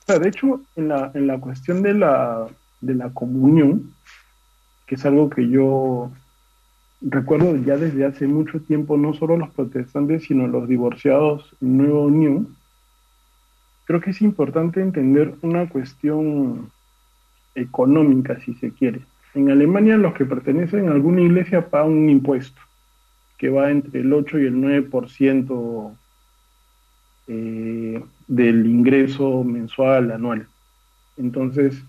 Sí. 0.06 0.18
de 0.20 0.28
hecho, 0.28 0.60
en 0.76 0.88
la, 0.88 1.10
en 1.14 1.26
la 1.26 1.38
cuestión 1.38 1.82
de 1.82 1.94
la, 1.94 2.48
de 2.82 2.94
la 2.94 3.08
comunión, 3.08 3.94
que 4.86 4.96
es 4.96 5.06
algo 5.06 5.30
que 5.30 5.48
yo 5.48 6.10
recuerdo 7.00 7.56
ya 7.56 7.78
desde 7.78 8.04
hace 8.04 8.26
mucho 8.26 8.60
tiempo, 8.60 8.98
no 8.98 9.14
solo 9.14 9.38
los 9.38 9.50
protestantes, 9.54 10.24
sino 10.24 10.46
los 10.46 10.68
divorciados 10.68 11.56
en 11.62 11.78
Nueva 11.78 12.00
Unión, 12.00 12.57
creo 13.88 14.02
que 14.02 14.10
es 14.10 14.20
importante 14.20 14.82
entender 14.82 15.32
una 15.40 15.66
cuestión 15.66 16.70
económica, 17.54 18.38
si 18.38 18.52
se 18.56 18.70
quiere. 18.70 19.00
En 19.34 19.50
Alemania 19.50 19.96
los 19.96 20.12
que 20.12 20.26
pertenecen 20.26 20.88
a 20.88 20.92
alguna 20.92 21.22
iglesia 21.22 21.70
pagan 21.70 21.92
un 21.92 22.10
impuesto 22.10 22.60
que 23.38 23.48
va 23.48 23.70
entre 23.70 24.00
el 24.00 24.12
8 24.12 24.40
y 24.40 24.44
el 24.44 24.56
9% 24.56 25.96
eh, 27.28 28.04
del 28.26 28.66
ingreso 28.66 29.42
mensual 29.42 30.10
anual. 30.10 30.46
Entonces, 31.16 31.82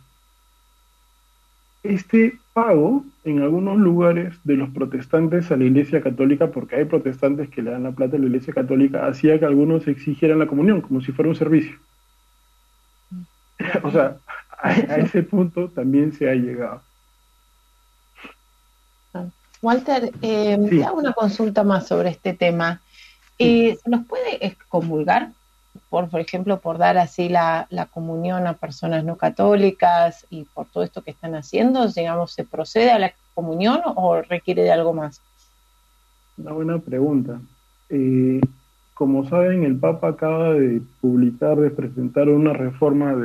este 1.84 2.40
pago 2.54 3.04
en 3.26 3.42
algunos 3.42 3.78
lugares 3.78 4.40
de 4.46 4.56
los 4.56 4.70
protestantes 4.70 5.52
a 5.52 5.58
la 5.58 5.66
Iglesia 5.66 6.02
Católica, 6.02 6.48
porque 6.48 6.78
hay 6.78 6.86
protestantes 6.86 7.50
que 7.50 7.62
le 7.62 7.72
dan 7.72 7.84
la 7.84 7.92
plata 7.92 8.16
a 8.16 8.20
la 8.20 8.28
Iglesia 8.28 8.54
Católica, 8.54 9.06
hacía 9.06 9.38
que 9.38 9.46
algunos 9.46 9.86
exigieran 9.90 10.40
la 10.40 10.48
comunión 10.48 10.80
como 10.80 11.02
si 11.02 11.12
fuera 11.12 11.28
un 11.28 11.36
servicio. 11.36 11.78
o 13.84 13.92
sea, 13.92 14.18
a, 14.62 14.72
ese 14.72 15.24
punto 15.24 15.70
también 15.70 16.14
se 16.14 16.30
ha 16.30 16.34
llegado. 16.34 16.82
Walter, 19.62 20.12
eh, 20.22 20.58
hago 20.86 21.00
una 21.00 21.14
consulta 21.14 21.64
más 21.64 21.88
sobre 21.88 22.10
este 22.10 22.34
tema. 22.34 22.82
Eh, 23.38 23.78
¿Se 23.82 23.90
nos 23.90 24.06
puede 24.06 24.46
excomulgar, 24.46 25.32
por, 25.90 26.10
por 26.10 26.22
ejemplo, 26.22 26.60
por 26.60 26.78
dar 26.78 26.98
así 26.98 27.30
la, 27.30 27.68
comunión 27.92 28.48
a 28.48 28.54
personas 28.54 29.04
no 29.04 29.18
católicas 29.18 30.26
y 30.30 30.46
por 30.46 30.68
todo 30.68 30.84
esto 30.84 31.02
que 31.02 31.12
están 31.12 31.36
haciendo? 31.36 31.88
Digamos, 31.88 32.32
¿se 32.32 32.46
procede 32.46 32.92
a 32.92 33.00
la 33.00 33.14
comunión 33.34 33.82
o 33.96 34.22
requiere 34.22 34.64
de 34.64 34.72
algo 34.72 34.94
más? 34.94 35.22
Una 36.38 36.54
buena 36.54 36.80
pregunta. 36.80 37.42
Eh, 37.90 38.40
como 38.94 39.28
saben, 39.28 39.64
el 39.64 39.78
Papa 39.78 40.10
acaba 40.10 40.54
de 40.54 40.82
publicar, 41.02 41.58
de 41.58 41.70
presentar 41.70 42.30
una 42.30 42.54
reforma 42.54 43.16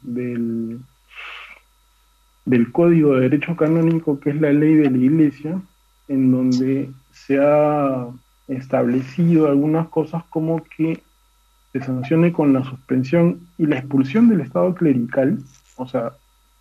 del, 0.00 0.80
del 2.44 2.72
Código 2.72 3.14
de 3.14 3.22
Derecho 3.22 3.56
Canónico, 3.56 4.20
que 4.20 4.30
es 4.30 4.40
la 4.40 4.52
ley 4.52 4.74
de 4.74 4.90
la 4.90 4.98
Iglesia, 4.98 5.60
en 6.08 6.32
donde 6.32 6.90
se 7.12 7.38
ha 7.38 8.08
establecido 8.48 9.48
algunas 9.48 9.88
cosas 9.88 10.24
como 10.30 10.62
que 10.64 11.02
se 11.72 11.80
sancione 11.80 12.32
con 12.32 12.52
la 12.52 12.64
suspensión 12.64 13.40
y 13.58 13.66
la 13.66 13.78
expulsión 13.78 14.28
del 14.28 14.40
Estado 14.40 14.74
clerical, 14.74 15.38
o 15.76 15.86
sea, 15.86 16.12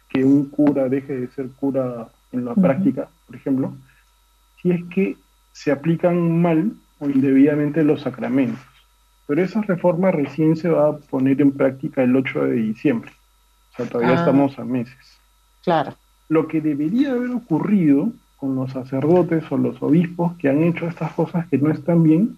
que 0.10 0.23
un 0.23 0.50
cura 0.50 0.89
deje 0.89 1.21
de 1.21 1.28
ser 1.30 1.50
cura 1.50 2.10
en 2.32 2.45
la 2.45 2.56
práctica, 2.56 3.08
por 3.26 3.36
ejemplo, 3.36 3.73
si 4.62 4.71
es 4.71 4.84
que 4.86 5.17
se 5.54 5.71
aplican 5.71 6.41
mal 6.41 6.73
o 7.00 7.10
indebidamente 7.10 7.84
los 7.84 8.02
sacramentos. 8.02 8.60
Pero 9.28 9.41
esa 9.41 9.62
reforma 9.62 10.12
recién 10.12 10.56
se 10.56 10.69
va 10.69 10.89
a 10.89 10.97
poner 10.97 11.41
en 11.41 11.52
práctica 11.52 12.04
el 12.04 12.15
8 12.15 12.45
de 12.45 12.56
diciembre. 12.56 13.12
O 13.77 13.83
sea, 13.83 13.85
todavía 13.85 14.15
ah. 14.15 14.19
estamos 14.19 14.57
a 14.57 14.65
meses. 14.65 15.19
Claro. 15.63 15.93
Lo 16.29 16.47
que 16.47 16.61
debería 16.61 17.11
haber 17.11 17.31
ocurrido 17.31 18.11
con 18.37 18.55
los 18.55 18.71
sacerdotes 18.71 19.43
o 19.51 19.57
los 19.57 19.81
obispos 19.81 20.35
que 20.37 20.49
han 20.49 20.63
hecho 20.63 20.87
estas 20.87 21.11
cosas 21.13 21.47
que 21.47 21.57
no 21.57 21.71
están 21.71 22.03
bien 22.03 22.37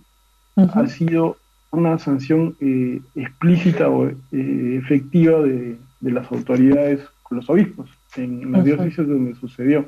ha 0.56 0.88
sido 0.88 1.38
una 1.72 1.98
sanción 2.00 2.56
eh, 2.60 3.00
explícita 3.16 3.90
o 3.90 4.08
eh, 4.08 4.16
efectiva 4.32 5.40
de, 5.42 5.78
las 6.02 6.32
autoridades 6.32 7.02
con 7.24 7.38
los 7.38 7.50
obispos 7.50 7.90
en 8.16 8.52
las 8.52 8.64
diócesis 8.64 9.08
donde 9.08 9.36
sucedió. 9.36 9.86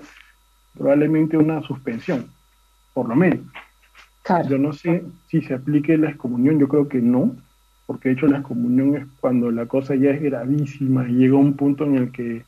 Probablemente 0.77 1.37
una 1.37 1.61
suspensión, 1.63 2.27
por 2.93 3.09
lo 3.09 3.15
menos. 3.15 3.39
Yo 4.47 4.57
no 4.57 4.71
sé 4.71 5.03
si 5.27 5.41
se 5.41 5.55
aplique 5.55 5.97
la 5.97 6.09
excomunión, 6.09 6.59
yo 6.59 6.67
creo 6.67 6.87
que 6.87 7.01
no, 7.01 7.35
porque 7.91 8.07
de 8.07 8.15
hecho 8.15 8.27
la 8.27 8.37
excomunión 8.37 8.95
es 8.95 9.05
cuando 9.19 9.51
la 9.51 9.65
cosa 9.65 9.95
ya 9.95 10.11
es 10.11 10.21
gravísima 10.21 11.09
y 11.09 11.15
llega 11.15 11.33
a 11.33 11.39
un 11.39 11.55
punto 11.55 11.83
en 11.83 11.95
el 11.95 12.11
que 12.13 12.45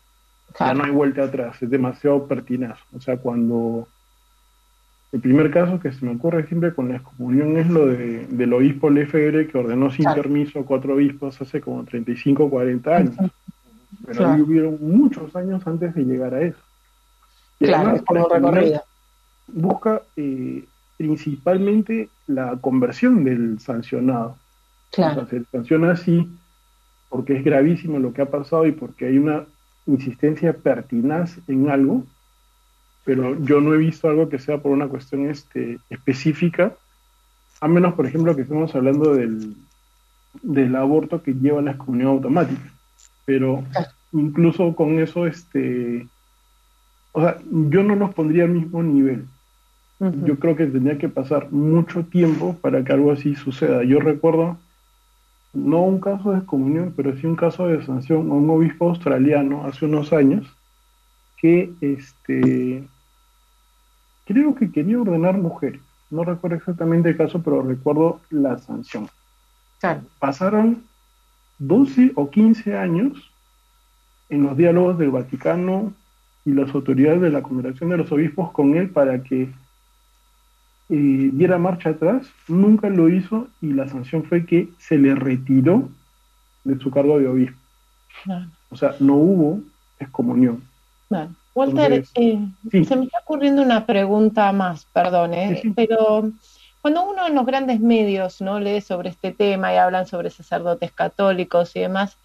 ya 0.58 0.74
no 0.74 0.86
hay 0.86 0.92
vuelta 0.92 1.24
atrás, 1.26 1.62
es 1.62 1.70
demasiado 1.70 2.26
pertinaz. 2.28 2.80
O 2.96 3.02
sea, 3.02 3.18
cuando 3.18 3.86
el 5.12 5.20
primer 5.20 5.52
caso 5.52 5.82
que 5.82 5.92
se 5.92 6.06
me 6.06 6.16
ocurre 6.16 6.48
siempre 6.48 6.74
con 6.74 6.88
la 6.88 6.96
excomunión 6.96 7.58
es 7.58 7.70
lo 7.70 7.88
de, 7.88 8.26
del 8.28 8.54
obispo 8.54 8.90
Lefebvre 8.90 9.48
que 9.48 9.58
ordenó 9.58 9.92
sin 9.92 10.06
permiso 10.06 10.62
a 10.62 10.66
cuatro 10.66 10.94
obispos 10.94 11.42
hace 11.42 11.60
como 11.60 11.84
35 11.84 12.46
o 12.46 12.50
40 12.50 12.96
años. 12.96 13.16
Pero 14.06 14.32
ahí 14.32 14.40
hubieron 14.40 14.78
muchos 14.80 15.36
años 15.36 15.68
antes 15.68 15.94
de 15.94 16.06
llegar 16.06 16.34
a 16.36 16.42
eso. 16.42 16.60
claro, 17.60 18.02
como 18.06 18.30
recorrido. 18.30 18.82
Busca 19.48 20.04
eh, 20.16 20.64
principalmente 20.96 22.08
la 22.28 22.56
conversión 22.62 23.26
del 23.26 23.60
sancionado. 23.60 24.38
Claro. 24.94 25.26
se 25.28 25.44
sanciona 25.46 25.92
así 25.92 26.30
porque 27.10 27.36
es 27.36 27.44
gravísimo 27.44 28.00
lo 28.00 28.14
que 28.14 28.22
ha 28.22 28.30
pasado 28.30 28.66
y 28.68 28.72
porque 28.72 29.08
hay 29.08 29.18
una 29.18 29.46
insistencia 29.86 30.54
pertinaz 30.54 31.40
en 31.48 31.70
algo, 31.70 32.06
pero 33.04 33.38
yo 33.44 33.60
no 33.60 33.74
he 33.74 33.78
visto 33.78 34.08
algo 34.08 34.30
que 34.30 34.40
sea 34.40 34.60
por 34.60 34.72
una 34.72 34.88
cuestión 34.88 35.30
este, 35.30 35.80
específica, 35.90 36.74
a 37.60 37.68
menos, 37.68 37.94
por 37.94 38.06
ejemplo, 38.06 38.36
que 38.36 38.44
estemos 38.44 38.74
hablando 38.76 39.14
del, 39.14 39.56
del 40.42 40.76
aborto 40.76 41.22
que 41.22 41.34
lleva 41.34 41.62
la 41.62 41.72
excomunión 41.72 42.10
automática. 42.10 42.74
Pero 43.26 43.64
incluso 44.12 44.76
con 44.76 45.00
eso, 45.00 45.28
este, 45.28 46.08
o 47.12 47.22
sea, 47.22 47.38
yo 47.50 47.84
no 47.84 47.96
los 47.96 48.14
pondría 48.14 48.46
al 48.46 48.52
mismo 48.52 48.84
nivel. 48.84 49.26
Yo 50.26 50.38
creo 50.38 50.58
que 50.58 50.66
tendría 50.66 50.98
que 50.98 51.08
pasar 51.08 51.50
mucho 51.52 52.04
tiempo 52.04 52.58
para 52.60 52.84
que 52.84 52.92
algo 52.92 53.14
así 53.14 53.36
suceda. 53.36 53.84
Yo 53.84 54.02
recuerdo, 54.02 54.58
no 55.54 55.82
un 55.84 56.00
caso 56.00 56.32
de 56.32 56.40
excomunión, 56.40 56.94
pero 56.96 57.16
sí 57.16 57.28
un 57.28 57.36
caso 57.36 57.68
de 57.68 57.86
sanción 57.86 58.30
a 58.32 58.34
un 58.34 58.50
obispo 58.50 58.90
australiano 58.90 59.66
hace 59.66 59.86
unos 59.86 60.12
años 60.12 60.46
que 61.38 61.72
este 61.82 62.88
creo 64.26 64.56
que 64.56 64.72
quería 64.72 65.00
ordenar 65.00 65.38
mujeres. 65.38 65.82
No 66.10 66.24
recuerdo 66.24 66.58
exactamente 66.58 67.10
el 67.10 67.18
caso, 67.18 67.42
pero 67.42 67.62
recuerdo 67.62 68.20
la 68.30 68.58
sanción. 68.58 69.08
Pasaron 70.20 70.84
12 71.60 72.14
o 72.16 72.30
15 72.30 72.78
años 72.78 73.32
en 74.30 74.44
los 74.44 74.58
diálogos 74.58 74.98
del 74.98 75.12
Vaticano 75.12 75.94
y 76.46 76.52
las 76.52 76.74
autoridades 76.74 77.22
de 77.22 77.30
la 77.30 77.42
Congregación 77.42 77.90
de 77.90 77.98
los 77.98 78.12
Obispos 78.12 78.52
con 78.52 78.76
él 78.76 78.90
para 78.90 79.22
que 79.24 79.50
diera 80.90 81.58
marcha 81.58 81.90
atrás, 81.90 82.28
nunca 82.48 82.90
lo 82.90 83.10
hizo 83.10 83.48
y 83.62 83.74
la 83.74 83.88
sanción 83.88 84.24
fue 84.24 84.46
que 84.46 84.70
se 84.78 84.98
le 84.98 85.16
retiró 85.16 85.90
de 86.64 86.78
su 86.80 86.92
cargo 86.92 87.20
de 87.20 87.28
obispo. 87.28 87.58
O 88.70 88.76
sea, 88.76 88.96
no 89.00 89.16
hubo 89.16 89.60
excomunión. 90.00 90.64
Walter, 91.56 92.04
eh, 92.16 92.40
se 92.72 92.96
me 92.96 93.06
está 93.06 93.20
ocurriendo 93.20 93.62
una 93.62 93.86
pregunta 93.86 94.52
más, 94.52 94.86
perdón, 94.86 95.36
¿eh? 95.36 95.62
pero 95.76 96.32
cuando 96.82 97.04
uno 97.04 97.28
en 97.28 97.36
los 97.36 97.46
grandes 97.46 97.80
medios 97.80 98.42
no 98.42 98.60
lee 98.60 98.82
sobre 98.82 99.10
este 99.10 99.32
tema 99.32 99.74
y 99.74 99.78
hablan 99.78 100.08
sobre 100.08 100.32
sacerdotes 100.32 100.92
católicos 100.92 101.76
y 101.76 101.82
demás, 101.82 102.18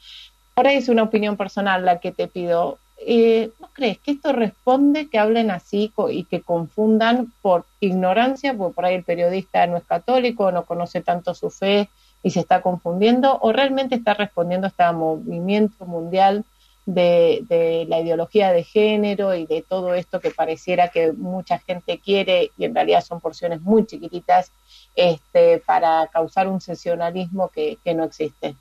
por 0.55 0.67
ahí 0.67 0.77
es 0.77 0.89
una 0.89 1.05
opinión 1.05 1.37
personal 1.37 1.85
la 1.85 2.01
que 2.01 2.11
te 2.11 2.27
pido. 2.27 2.79
Eh, 3.01 3.51
¿no 3.61 3.69
crees 3.73 3.99
que 3.99 4.11
esto 4.13 4.33
responde 4.33 5.09
que 5.09 5.19
hablen 5.19 5.51
así 5.51 5.93
y 6.11 6.25
que 6.25 6.43
confundan 6.43 7.33
por 7.43 7.65
ignorancia, 7.81 8.55
porque 8.55 8.75
por 8.75 8.85
ahí 8.85 8.97
el 8.97 9.05
periodista 9.05 9.67
no 9.67 9.77
es 9.77 9.85
católico, 9.85 10.51
no 10.51 10.65
conoce 10.65 11.01
tanto 11.01 11.35
su 11.35 11.51
fe 11.51 11.89
y 12.23 12.31
se 12.31 12.41
está 12.41 12.61
confundiendo, 12.61 13.39
o 13.41 13.53
realmente 13.53 13.95
está 13.95 14.15
respondiendo 14.15 14.67
a 14.67 14.71
este 14.71 14.93
movimiento 14.93 15.87
mundial 15.87 16.45
de, 16.87 17.87
la 17.89 18.01
ideología 18.01 18.53
de 18.53 18.65
género 18.65 19.35
y 19.35 19.47
de 19.47 19.63
todo 19.63 19.95
esto 19.95 20.21
que 20.21 20.31
pareciera 20.31 20.89
que 20.89 21.13
mucha 21.13 21.59
gente 21.59 22.01
quiere 22.01 22.51
y 22.57 22.65
en 22.65 22.75
realidad 22.75 23.05
son 23.05 23.21
porciones 23.21 23.61
muy 23.61 23.87
chiquititas 23.87 24.51
este, 24.97 25.59
para 25.59 26.09
causar 26.09 26.49
un 26.49 26.61
sesionalismo 26.61 27.51
que, 27.51 27.79
que 27.85 27.95
no 27.95 28.05
existe? 28.05 28.57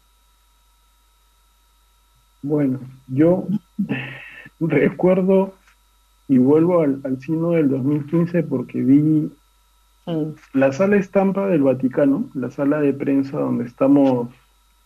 Bueno, 2.43 2.79
yo 3.07 3.47
recuerdo 4.59 5.53
y 6.27 6.37
vuelvo 6.37 6.81
al, 6.81 6.99
al 7.03 7.21
sino 7.21 7.51
del 7.51 7.69
2015 7.69 8.43
porque 8.43 8.81
vi 8.81 9.29
la 10.53 10.71
sala 10.71 10.95
estampa 10.95 11.47
del 11.47 11.63
Vaticano, 11.63 12.29
la 12.33 12.49
sala 12.49 12.79
de 12.79 12.93
prensa 12.93 13.39
donde 13.39 13.65
estamos 13.65 14.29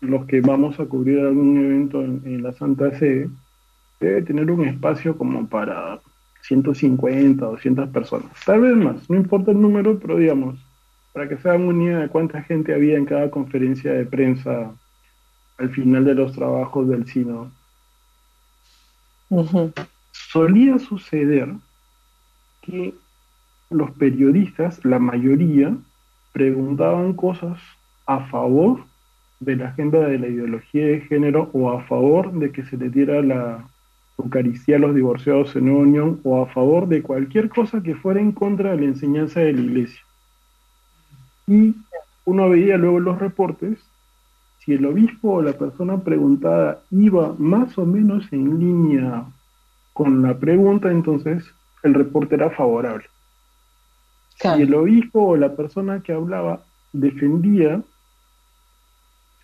los 0.02 0.26
que 0.26 0.42
vamos 0.42 0.80
a 0.80 0.86
cubrir 0.86 1.20
algún 1.20 1.58
evento 1.64 2.02
en, 2.02 2.42
la 2.42 2.54
Santa 2.54 2.98
Sede, 2.98 3.30
debe 4.00 4.24
tener 4.24 4.50
un 4.50 4.66
espacio 4.66 5.16
como 5.16 5.48
para 5.48 6.00
150, 6.42 7.46
200 7.46 7.90
personas, 7.90 8.32
tal 8.46 8.62
vez 8.62 8.76
más, 8.76 9.08
no 9.12 9.16
importa 9.16 9.52
el 9.52 9.62
número, 9.62 10.00
pero 10.00 10.18
digamos, 10.18 10.60
para 11.14 11.30
que 11.30 11.38
se 11.38 11.50
hagan 11.50 11.68
una 11.68 11.84
idea 11.84 12.00
de 12.00 12.10
cuánta 12.10 12.42
gente 12.42 12.74
había 12.74 12.98
en 12.98 13.06
cada 13.06 13.30
conferencia 13.30 13.94
de 13.94 14.06
prensa 14.06 14.72
al 15.60 15.70
final 15.70 16.04
de 16.04 16.16
los 16.16 16.34
trabajos 16.34 16.90
del 16.90 17.06
Sino 17.06 17.52
solía 20.12 20.80
suceder 20.80 21.50
que 22.62 22.94
los 23.70 23.91
periodistas, 23.91 24.84
la 24.84 25.00
mayoría, 25.00 25.76
preguntaban 26.34 27.13
cosas 27.13 27.60
a 28.06 28.28
favor 28.28 28.86
de 29.39 29.56
la 29.56 29.70
agenda 29.70 30.00
de 30.00 30.20
la 30.20 30.28
ideología 30.28 30.86
de 30.86 31.02
género 31.02 31.50
o 31.54 31.72
a 31.72 31.84
favor 31.84 32.32
de 32.34 32.52
que 32.52 32.63
se 32.63 32.78
le 32.78 32.89
diera 32.89 33.22
la 33.22 33.67
Eucaristía 34.17 34.76
a 34.76 34.80
los 34.80 34.94
divorciados 34.94 35.56
en 35.56 35.70
unión 35.70 36.20
o 36.24 36.44
a 36.44 36.48
favor 36.48 36.88
de 36.88 37.02
cualquier 37.02 37.50
cosa 37.50 37.82
que 37.82 37.96
fuera 37.96 38.20
en 38.20 38.32
contra 38.32 38.72
de 38.72 38.78
la 38.78 38.86
enseñanza 38.86 39.39
de 39.39 39.54
la 39.54 39.62
iglesia. 39.62 40.02
Y 41.48 41.76
uno 42.26 42.50
veía 42.50 42.78
luego 42.78 43.00
los 43.00 43.17
reportes 43.17 43.80
si 44.63 44.74
el 44.74 44.86
obispo 44.86 45.34
o 45.34 45.41
la 45.41 45.54
persona 45.54 45.97
preguntada 46.04 46.84
iba 46.91 47.34
más 47.39 47.78
o 47.80 47.86
menos 47.86 48.32
en 48.32 48.60
línea 48.60 49.26
con 49.93 50.21
la 50.21 50.38
pregunta, 50.38 50.91
entonces 50.91 51.43
el 51.82 51.95
reporte 51.95 52.36
era 52.36 52.52
favorable. 52.52 53.06
Si 54.38 54.47
el 54.47 54.74
obispo 54.74 55.30
o 55.30 55.36
la 55.36 55.56
persona 55.56 56.02
que 56.02 56.13
hablaba 56.13 56.62
defendía 56.93 57.82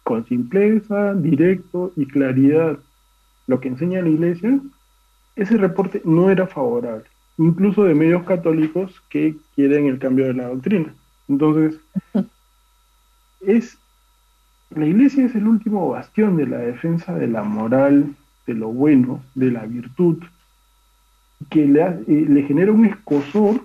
con 0.03 0.25
simpleza, 0.25 1.15
directo 1.15 1.91
y 1.95 2.05
claridad 2.05 2.77
lo 3.47 3.59
que 3.59 3.69
enseña 3.69 4.01
la 4.01 4.09
iglesia, 4.09 4.59
ese 5.35 5.57
reporte 5.57 6.01
no 6.05 6.29
era 6.29 6.47
favorable. 6.47 7.05
incluso 7.39 7.83
de 7.83 7.93
medios 7.93 8.23
católicos 8.23 8.91
que 9.09 9.35
quieren 9.53 9.85
el 9.85 9.99
cambio 9.99 10.25
de 10.25 10.33
la 10.33 10.47
doctrina. 10.47 10.95
Entonces, 11.27 11.79
es 13.41 13.77
la 14.69 14.85
iglesia 14.85 15.25
es 15.25 15.35
el 15.35 15.47
último 15.47 15.89
bastión 15.89 16.37
de 16.37 16.47
la 16.47 16.57
defensa 16.57 17.13
de 17.13 17.27
la 17.27 17.43
moral, 17.43 18.15
de 18.45 18.53
lo 18.53 18.69
bueno, 18.69 19.21
de 19.35 19.51
la 19.51 19.65
virtud, 19.65 20.23
que 21.49 21.65
le, 21.65 21.81
eh, 21.81 22.25
le 22.27 22.43
genera 22.43 22.71
un 22.71 22.85
escosor 22.85 23.61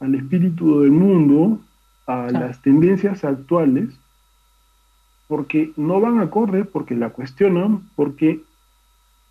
al 0.00 0.14
espíritu 0.14 0.80
del 0.80 0.90
mundo, 0.90 1.60
a 2.06 2.30
las 2.30 2.60
tendencias 2.62 3.24
actuales, 3.24 3.88
porque 5.28 5.72
no 5.76 6.00
van 6.00 6.18
a 6.18 6.30
correr, 6.30 6.68
porque 6.68 6.96
la 6.96 7.10
cuestionan, 7.10 7.88
porque 7.94 8.42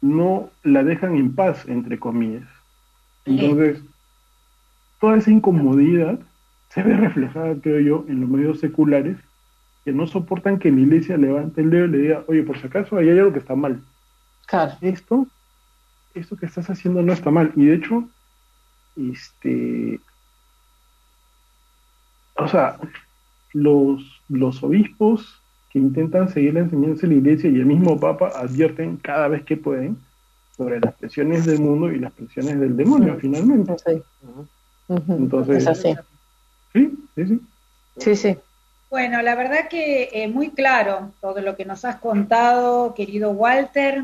no 0.01 0.49
la 0.63 0.83
dejan 0.83 1.17
en 1.17 1.35
paz, 1.35 1.67
entre 1.67 1.99
comillas. 1.99 2.47
Entonces, 3.25 3.83
toda 5.01 5.17
esa 5.17 5.31
incomodidad 5.31 6.19
se 6.69 6.83
ve 6.83 6.95
reflejada, 6.95 7.55
creo 7.61 7.79
yo, 7.79 8.05
en 8.07 8.21
los 8.21 8.29
medios 8.29 8.59
seculares 8.59 9.17
que 9.85 9.91
no 9.91 10.07
soportan 10.07 10.59
que 10.59 10.71
la 10.71 10.81
iglesia 10.81 11.17
levante 11.17 11.61
el 11.61 11.69
dedo 11.69 11.85
y 11.85 11.89
le 11.89 11.97
diga, 11.99 12.23
oye, 12.27 12.43
por 12.43 12.59
si 12.59 12.67
acaso 12.67 12.97
ahí 12.97 13.09
hay 13.09 13.19
algo 13.19 13.33
que 13.33 13.39
está 13.39 13.55
mal. 13.55 13.81
Claro. 14.45 14.73
Esto, 14.81 15.27
esto 16.13 16.35
que 16.35 16.45
estás 16.45 16.69
haciendo 16.69 17.01
no 17.01 17.13
está 17.13 17.31
mal. 17.31 17.51
Y 17.55 17.65
de 17.65 17.75
hecho, 17.75 18.07
este, 18.97 19.99
o 22.35 22.47
sea, 22.47 22.77
los, 23.53 24.21
los 24.27 24.63
obispos 24.63 25.41
que 25.69 25.79
intentan 25.79 26.29
seguir 26.29 26.55
la 26.55 26.61
enseñanza 26.61 27.01
de 27.01 27.13
la 27.13 27.19
iglesia 27.19 27.49
y 27.49 27.55
el 27.55 27.65
mismo 27.65 27.99
Papa 27.99 28.31
advierten 28.35 28.97
cada 28.97 29.27
vez 29.27 29.43
que 29.43 29.57
pueden 29.57 29.97
sobre 30.57 30.79
las 30.79 30.93
presiones 30.95 31.45
del 31.45 31.59
mundo 31.59 31.91
y 31.91 31.99
las 31.99 32.11
presiones 32.11 32.59
del 32.59 32.75
demonio, 32.75 33.17
finalmente. 33.19 33.75
Entonces, 34.89 35.67
así. 35.67 35.95
Sí, 36.73 36.97
sí, 37.15 37.25
sí. 37.25 37.41
Sí, 37.97 38.15
sí. 38.15 38.37
Bueno, 38.89 39.21
la 39.21 39.35
verdad 39.35 39.67
que 39.69 40.09
eh, 40.11 40.27
muy 40.27 40.49
claro 40.49 41.11
todo 41.21 41.41
lo 41.41 41.55
que 41.55 41.63
nos 41.63 41.85
has 41.85 41.97
contado, 41.97 42.95
querido 42.95 43.29
Walter. 43.29 44.01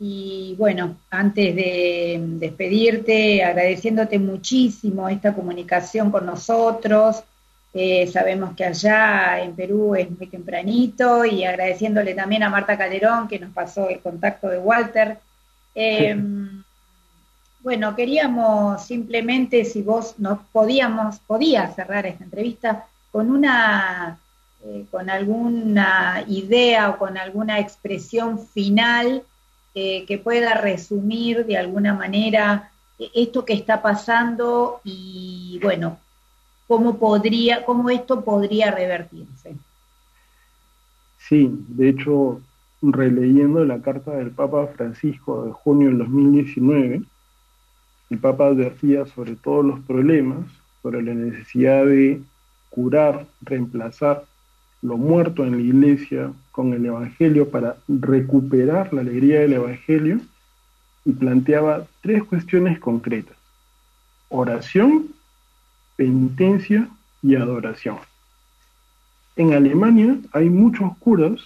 Y 0.00 0.56
bueno, 0.58 0.96
antes 1.08 1.54
de 1.54 2.20
despedirte, 2.20 3.44
agradeciéndote 3.44 4.18
muchísimo 4.18 5.08
esta 5.08 5.32
comunicación 5.32 6.10
con 6.10 6.26
nosotros. 6.26 7.22
Eh, 7.72 8.08
sabemos 8.08 8.56
que 8.56 8.64
allá 8.64 9.40
en 9.40 9.54
Perú 9.54 9.94
es 9.94 10.10
muy 10.10 10.26
tempranito 10.26 11.24
y 11.24 11.44
agradeciéndole 11.44 12.14
también 12.14 12.42
a 12.42 12.50
Marta 12.50 12.76
Calderón 12.76 13.28
que 13.28 13.38
nos 13.38 13.52
pasó 13.52 13.88
el 13.88 14.00
contacto 14.00 14.48
de 14.48 14.58
Walter. 14.58 15.18
Em, 15.76 16.62
bueno, 17.60 17.94
queríamos 17.94 18.84
simplemente, 18.84 19.64
si 19.64 19.82
vos 19.82 20.16
nos 20.18 20.40
podíamos, 20.52 21.20
podía 21.20 21.68
cerrar 21.72 22.04
esta 22.06 22.24
entrevista 22.24 22.86
con 23.12 23.30
una 23.30 24.18
eh, 24.66 24.86
con 24.90 25.10
alguna 25.10 26.24
idea 26.26 26.88
o 26.88 26.96
con 26.96 27.18
alguna 27.18 27.58
expresión 27.58 28.38
final 28.38 29.22
eh, 29.74 30.06
que 30.06 30.16
pueda 30.16 30.54
resumir 30.54 31.44
de 31.44 31.58
alguna 31.58 31.92
manera 31.92 32.70
eh, 32.98 33.10
esto 33.14 33.44
que 33.44 33.52
está 33.52 33.82
pasando 33.82 34.80
y 34.82 35.60
bueno, 35.62 35.98
cómo 36.66 36.96
podría, 36.96 37.62
cómo 37.66 37.90
esto 37.90 38.24
podría 38.24 38.70
revertirse. 38.70 39.54
Sí, 41.18 41.50
de 41.68 41.90
hecho, 41.90 42.40
releyendo 42.80 43.66
la 43.66 43.82
carta 43.82 44.12
del 44.12 44.30
Papa 44.30 44.68
Francisco 44.68 45.44
de 45.44 45.52
junio 45.52 45.88
del 45.88 45.98
2019, 45.98 47.02
el 48.08 48.18
Papa 48.18 48.46
advertía 48.46 49.04
sobre 49.04 49.36
todos 49.36 49.62
los 49.62 49.80
problemas, 49.80 50.46
sobre 50.80 51.02
la 51.02 51.12
necesidad 51.12 51.84
de 51.84 52.22
curar, 52.70 53.26
reemplazar 53.42 54.24
lo 54.84 54.98
muerto 54.98 55.44
en 55.44 55.52
la 55.52 55.62
iglesia 55.62 56.30
con 56.52 56.74
el 56.74 56.84
Evangelio 56.84 57.48
para 57.48 57.76
recuperar 57.88 58.92
la 58.92 59.00
alegría 59.00 59.40
del 59.40 59.54
Evangelio 59.54 60.20
y 61.06 61.12
planteaba 61.12 61.86
tres 62.02 62.22
cuestiones 62.24 62.78
concretas. 62.78 63.36
Oración, 64.28 65.06
penitencia 65.96 66.86
y 67.22 67.34
adoración. 67.34 67.96
En 69.36 69.54
Alemania 69.54 70.18
hay 70.32 70.50
muchos 70.50 70.94
curas 70.98 71.40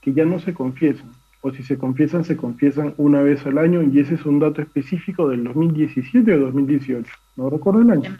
que 0.00 0.14
ya 0.14 0.24
no 0.24 0.40
se 0.40 0.54
confiesan, 0.54 1.10
o 1.42 1.50
si 1.50 1.62
se 1.62 1.76
confiesan, 1.76 2.24
se 2.24 2.38
confiesan 2.38 2.94
una 2.96 3.20
vez 3.20 3.44
al 3.44 3.58
año, 3.58 3.82
y 3.82 4.00
ese 4.00 4.14
es 4.14 4.24
un 4.24 4.38
dato 4.38 4.62
específico 4.62 5.28
del 5.28 5.44
2017 5.44 6.32
o 6.32 6.38
2018, 6.38 7.12
no 7.36 7.50
recuerdo 7.50 7.82
el 7.82 7.90
año. 7.90 8.16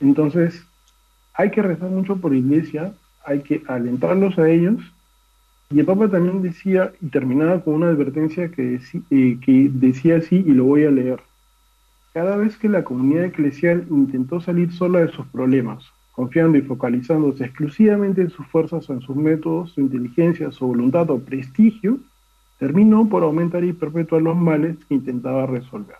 Entonces, 0.00 0.66
hay 1.32 1.50
que 1.50 1.62
rezar 1.62 1.88
mucho 1.88 2.16
por 2.16 2.34
iglesia, 2.34 2.92
hay 3.24 3.40
que 3.40 3.62
alentarlos 3.66 4.38
a 4.38 4.48
ellos. 4.48 4.80
Y 5.70 5.80
el 5.80 5.86
Papa 5.86 6.08
también 6.08 6.42
decía, 6.42 6.92
y 7.00 7.08
terminaba 7.08 7.62
con 7.62 7.74
una 7.74 7.88
advertencia 7.88 8.50
que, 8.50 8.80
eh, 9.10 9.38
que 9.40 9.70
decía 9.72 10.16
así, 10.16 10.36
y 10.36 10.52
lo 10.52 10.64
voy 10.64 10.84
a 10.84 10.90
leer. 10.90 11.20
Cada 12.12 12.36
vez 12.36 12.56
que 12.58 12.68
la 12.68 12.84
comunidad 12.84 13.24
eclesial 13.24 13.86
intentó 13.90 14.40
salir 14.40 14.70
sola 14.72 15.00
de 15.00 15.12
sus 15.12 15.26
problemas, 15.28 15.82
confiando 16.12 16.58
y 16.58 16.62
focalizándose 16.62 17.44
exclusivamente 17.44 18.20
en 18.20 18.30
sus 18.30 18.46
fuerzas 18.48 18.88
o 18.90 18.92
en 18.92 19.00
sus 19.00 19.16
métodos, 19.16 19.72
su 19.72 19.80
inteligencia, 19.80 20.52
su 20.52 20.66
voluntad 20.66 21.08
o 21.08 21.18
prestigio, 21.18 21.98
terminó 22.58 23.08
por 23.08 23.22
aumentar 23.22 23.64
y 23.64 23.72
perpetuar 23.72 24.20
los 24.20 24.36
males 24.36 24.76
que 24.84 24.94
intentaba 24.94 25.46
resolver. 25.46 25.96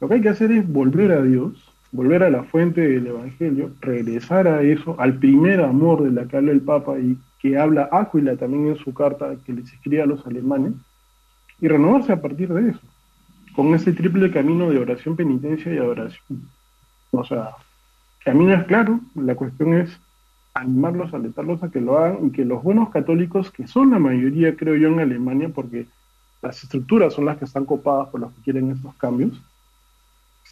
Lo 0.00 0.08
que 0.08 0.14
hay 0.14 0.20
que 0.20 0.28
hacer 0.28 0.52
es 0.52 0.70
volver 0.70 1.12
a 1.12 1.22
Dios, 1.22 1.71
volver 1.92 2.22
a 2.22 2.30
la 2.30 2.42
fuente 2.42 2.80
del 2.80 3.06
Evangelio, 3.06 3.70
regresar 3.80 4.48
a 4.48 4.62
eso, 4.62 4.96
al 4.98 5.18
primer 5.18 5.60
amor 5.60 6.02
de 6.02 6.10
la 6.10 6.26
que 6.26 6.38
habla 6.38 6.52
el 6.52 6.62
Papa 6.62 6.98
y 6.98 7.18
que 7.38 7.58
habla 7.58 7.88
Áquila 7.92 8.36
también 8.36 8.68
en 8.68 8.76
su 8.78 8.94
carta 8.94 9.36
que 9.44 9.52
les 9.52 9.72
escribe 9.72 10.02
a 10.02 10.06
los 10.06 10.26
alemanes, 10.26 10.72
y 11.60 11.68
renovarse 11.68 12.12
a 12.12 12.20
partir 12.20 12.52
de 12.52 12.70
eso, 12.70 12.80
con 13.54 13.74
ese 13.74 13.92
triple 13.92 14.30
camino 14.30 14.70
de 14.70 14.78
oración, 14.78 15.14
penitencia 15.14 15.72
y 15.72 15.78
adoración. 15.78 16.48
O 17.12 17.24
sea, 17.24 17.50
camino 18.24 18.54
es 18.54 18.64
claro, 18.64 19.00
la 19.14 19.34
cuestión 19.34 19.74
es 19.74 20.00
animarlos, 20.54 21.12
alentarlos 21.12 21.62
a 21.62 21.70
que 21.70 21.80
lo 21.80 21.98
hagan 21.98 22.26
y 22.26 22.30
que 22.30 22.44
los 22.44 22.62
buenos 22.62 22.90
católicos, 22.90 23.50
que 23.50 23.66
son 23.66 23.90
la 23.90 23.98
mayoría, 23.98 24.56
creo 24.56 24.76
yo, 24.76 24.88
en 24.88 25.00
Alemania, 25.00 25.50
porque 25.54 25.86
las 26.40 26.62
estructuras 26.62 27.14
son 27.14 27.26
las 27.26 27.38
que 27.38 27.44
están 27.44 27.64
copadas 27.64 28.08
por 28.08 28.20
los 28.20 28.32
que 28.32 28.42
quieren 28.42 28.70
estos 28.70 28.94
cambios, 28.96 29.40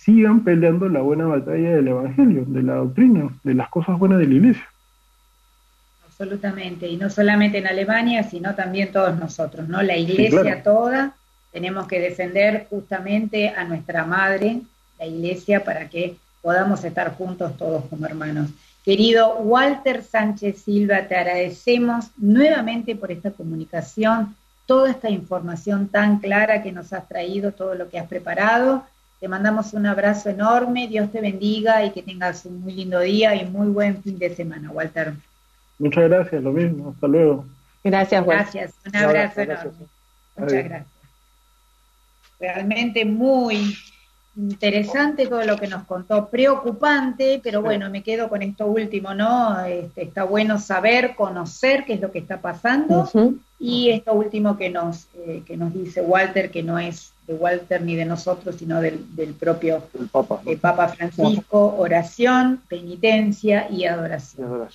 sigan 0.00 0.44
peleando 0.44 0.88
la 0.88 1.00
buena 1.00 1.26
batalla 1.26 1.76
del 1.76 1.88
Evangelio, 1.88 2.44
de 2.46 2.62
la 2.62 2.74
doctrina, 2.76 3.28
de 3.44 3.54
las 3.54 3.68
cosas 3.68 3.98
buenas 3.98 4.18
de 4.18 4.26
la 4.26 4.34
Iglesia. 4.34 4.66
Absolutamente, 6.06 6.88
y 6.88 6.96
no 6.96 7.10
solamente 7.10 7.58
en 7.58 7.66
Alemania, 7.66 8.22
sino 8.22 8.54
también 8.54 8.92
todos 8.92 9.18
nosotros, 9.18 9.68
¿no? 9.68 9.82
La 9.82 9.96
Iglesia 9.96 10.62
toda, 10.62 11.14
tenemos 11.52 11.86
que 11.86 12.00
defender 12.00 12.66
justamente 12.70 13.50
a 13.50 13.64
nuestra 13.64 14.06
madre, 14.06 14.60
la 14.98 15.06
Iglesia, 15.06 15.64
para 15.64 15.88
que 15.88 16.16
podamos 16.40 16.82
estar 16.84 17.14
juntos 17.14 17.56
todos 17.58 17.84
como 17.86 18.06
hermanos. 18.06 18.48
Querido 18.84 19.34
Walter 19.34 20.02
Sánchez 20.02 20.62
Silva, 20.62 21.02
te 21.08 21.16
agradecemos 21.16 22.06
nuevamente 22.16 22.96
por 22.96 23.12
esta 23.12 23.30
comunicación, 23.30 24.34
toda 24.64 24.90
esta 24.90 25.10
información 25.10 25.88
tan 25.88 26.20
clara 26.20 26.62
que 26.62 26.72
nos 26.72 26.92
has 26.94 27.06
traído, 27.06 27.52
todo 27.52 27.74
lo 27.74 27.90
que 27.90 27.98
has 27.98 28.06
preparado 28.06 28.84
te 29.20 29.28
mandamos 29.28 29.74
un 29.74 29.86
abrazo 29.86 30.30
enorme, 30.30 30.88
Dios 30.88 31.12
te 31.12 31.20
bendiga 31.20 31.84
y 31.84 31.90
que 31.90 32.02
tengas 32.02 32.46
un 32.46 32.62
muy 32.62 32.72
lindo 32.72 33.00
día 33.00 33.34
y 33.34 33.44
muy 33.44 33.68
buen 33.68 34.02
fin 34.02 34.18
de 34.18 34.34
semana, 34.34 34.70
Walter. 34.70 35.12
Muchas 35.78 36.08
gracias, 36.08 36.42
lo 36.42 36.52
mismo, 36.52 36.90
hasta 36.94 37.06
luego. 37.06 37.44
Gracias, 37.84 38.26
Walter. 38.26 38.44
Gracias, 38.44 38.74
un 38.86 38.96
abrazo, 38.96 39.40
enorme. 39.42 39.70
Muchas 40.36 40.64
gracias. 40.64 40.86
Realmente 42.38 43.04
muy 43.04 43.76
interesante 44.36 45.26
todo 45.26 45.44
lo 45.44 45.58
que 45.58 45.66
nos 45.66 45.84
contó, 45.84 46.28
preocupante, 46.28 47.40
pero 47.42 47.60
bueno, 47.60 47.90
me 47.90 48.02
quedo 48.02 48.30
con 48.30 48.40
esto 48.42 48.66
último, 48.66 49.12
¿no? 49.12 49.62
Este, 49.64 50.02
está 50.02 50.24
bueno 50.24 50.58
saber, 50.58 51.14
conocer 51.14 51.84
qué 51.84 51.94
es 51.94 52.00
lo 52.00 52.10
que 52.10 52.20
está 52.20 52.40
pasando 52.40 53.10
y 53.58 53.90
esto 53.90 54.14
último 54.14 54.56
que 54.56 54.70
nos, 54.70 55.08
eh, 55.14 55.42
que 55.44 55.56
nos 55.58 55.74
dice 55.74 56.00
Walter, 56.00 56.50
que 56.50 56.62
no 56.62 56.78
es 56.78 57.12
de 57.30 57.36
Walter 57.36 57.80
ni 57.80 57.94
de 57.94 58.04
nosotros, 58.04 58.56
sino 58.56 58.80
del, 58.80 59.34
propio 59.38 59.84
Papa, 60.10 60.42
Papa 60.60 60.88
Francisco, 60.88 61.76
oración, 61.78 62.60
penitencia 62.68 63.70
y 63.70 63.84
adoración. 63.84 64.68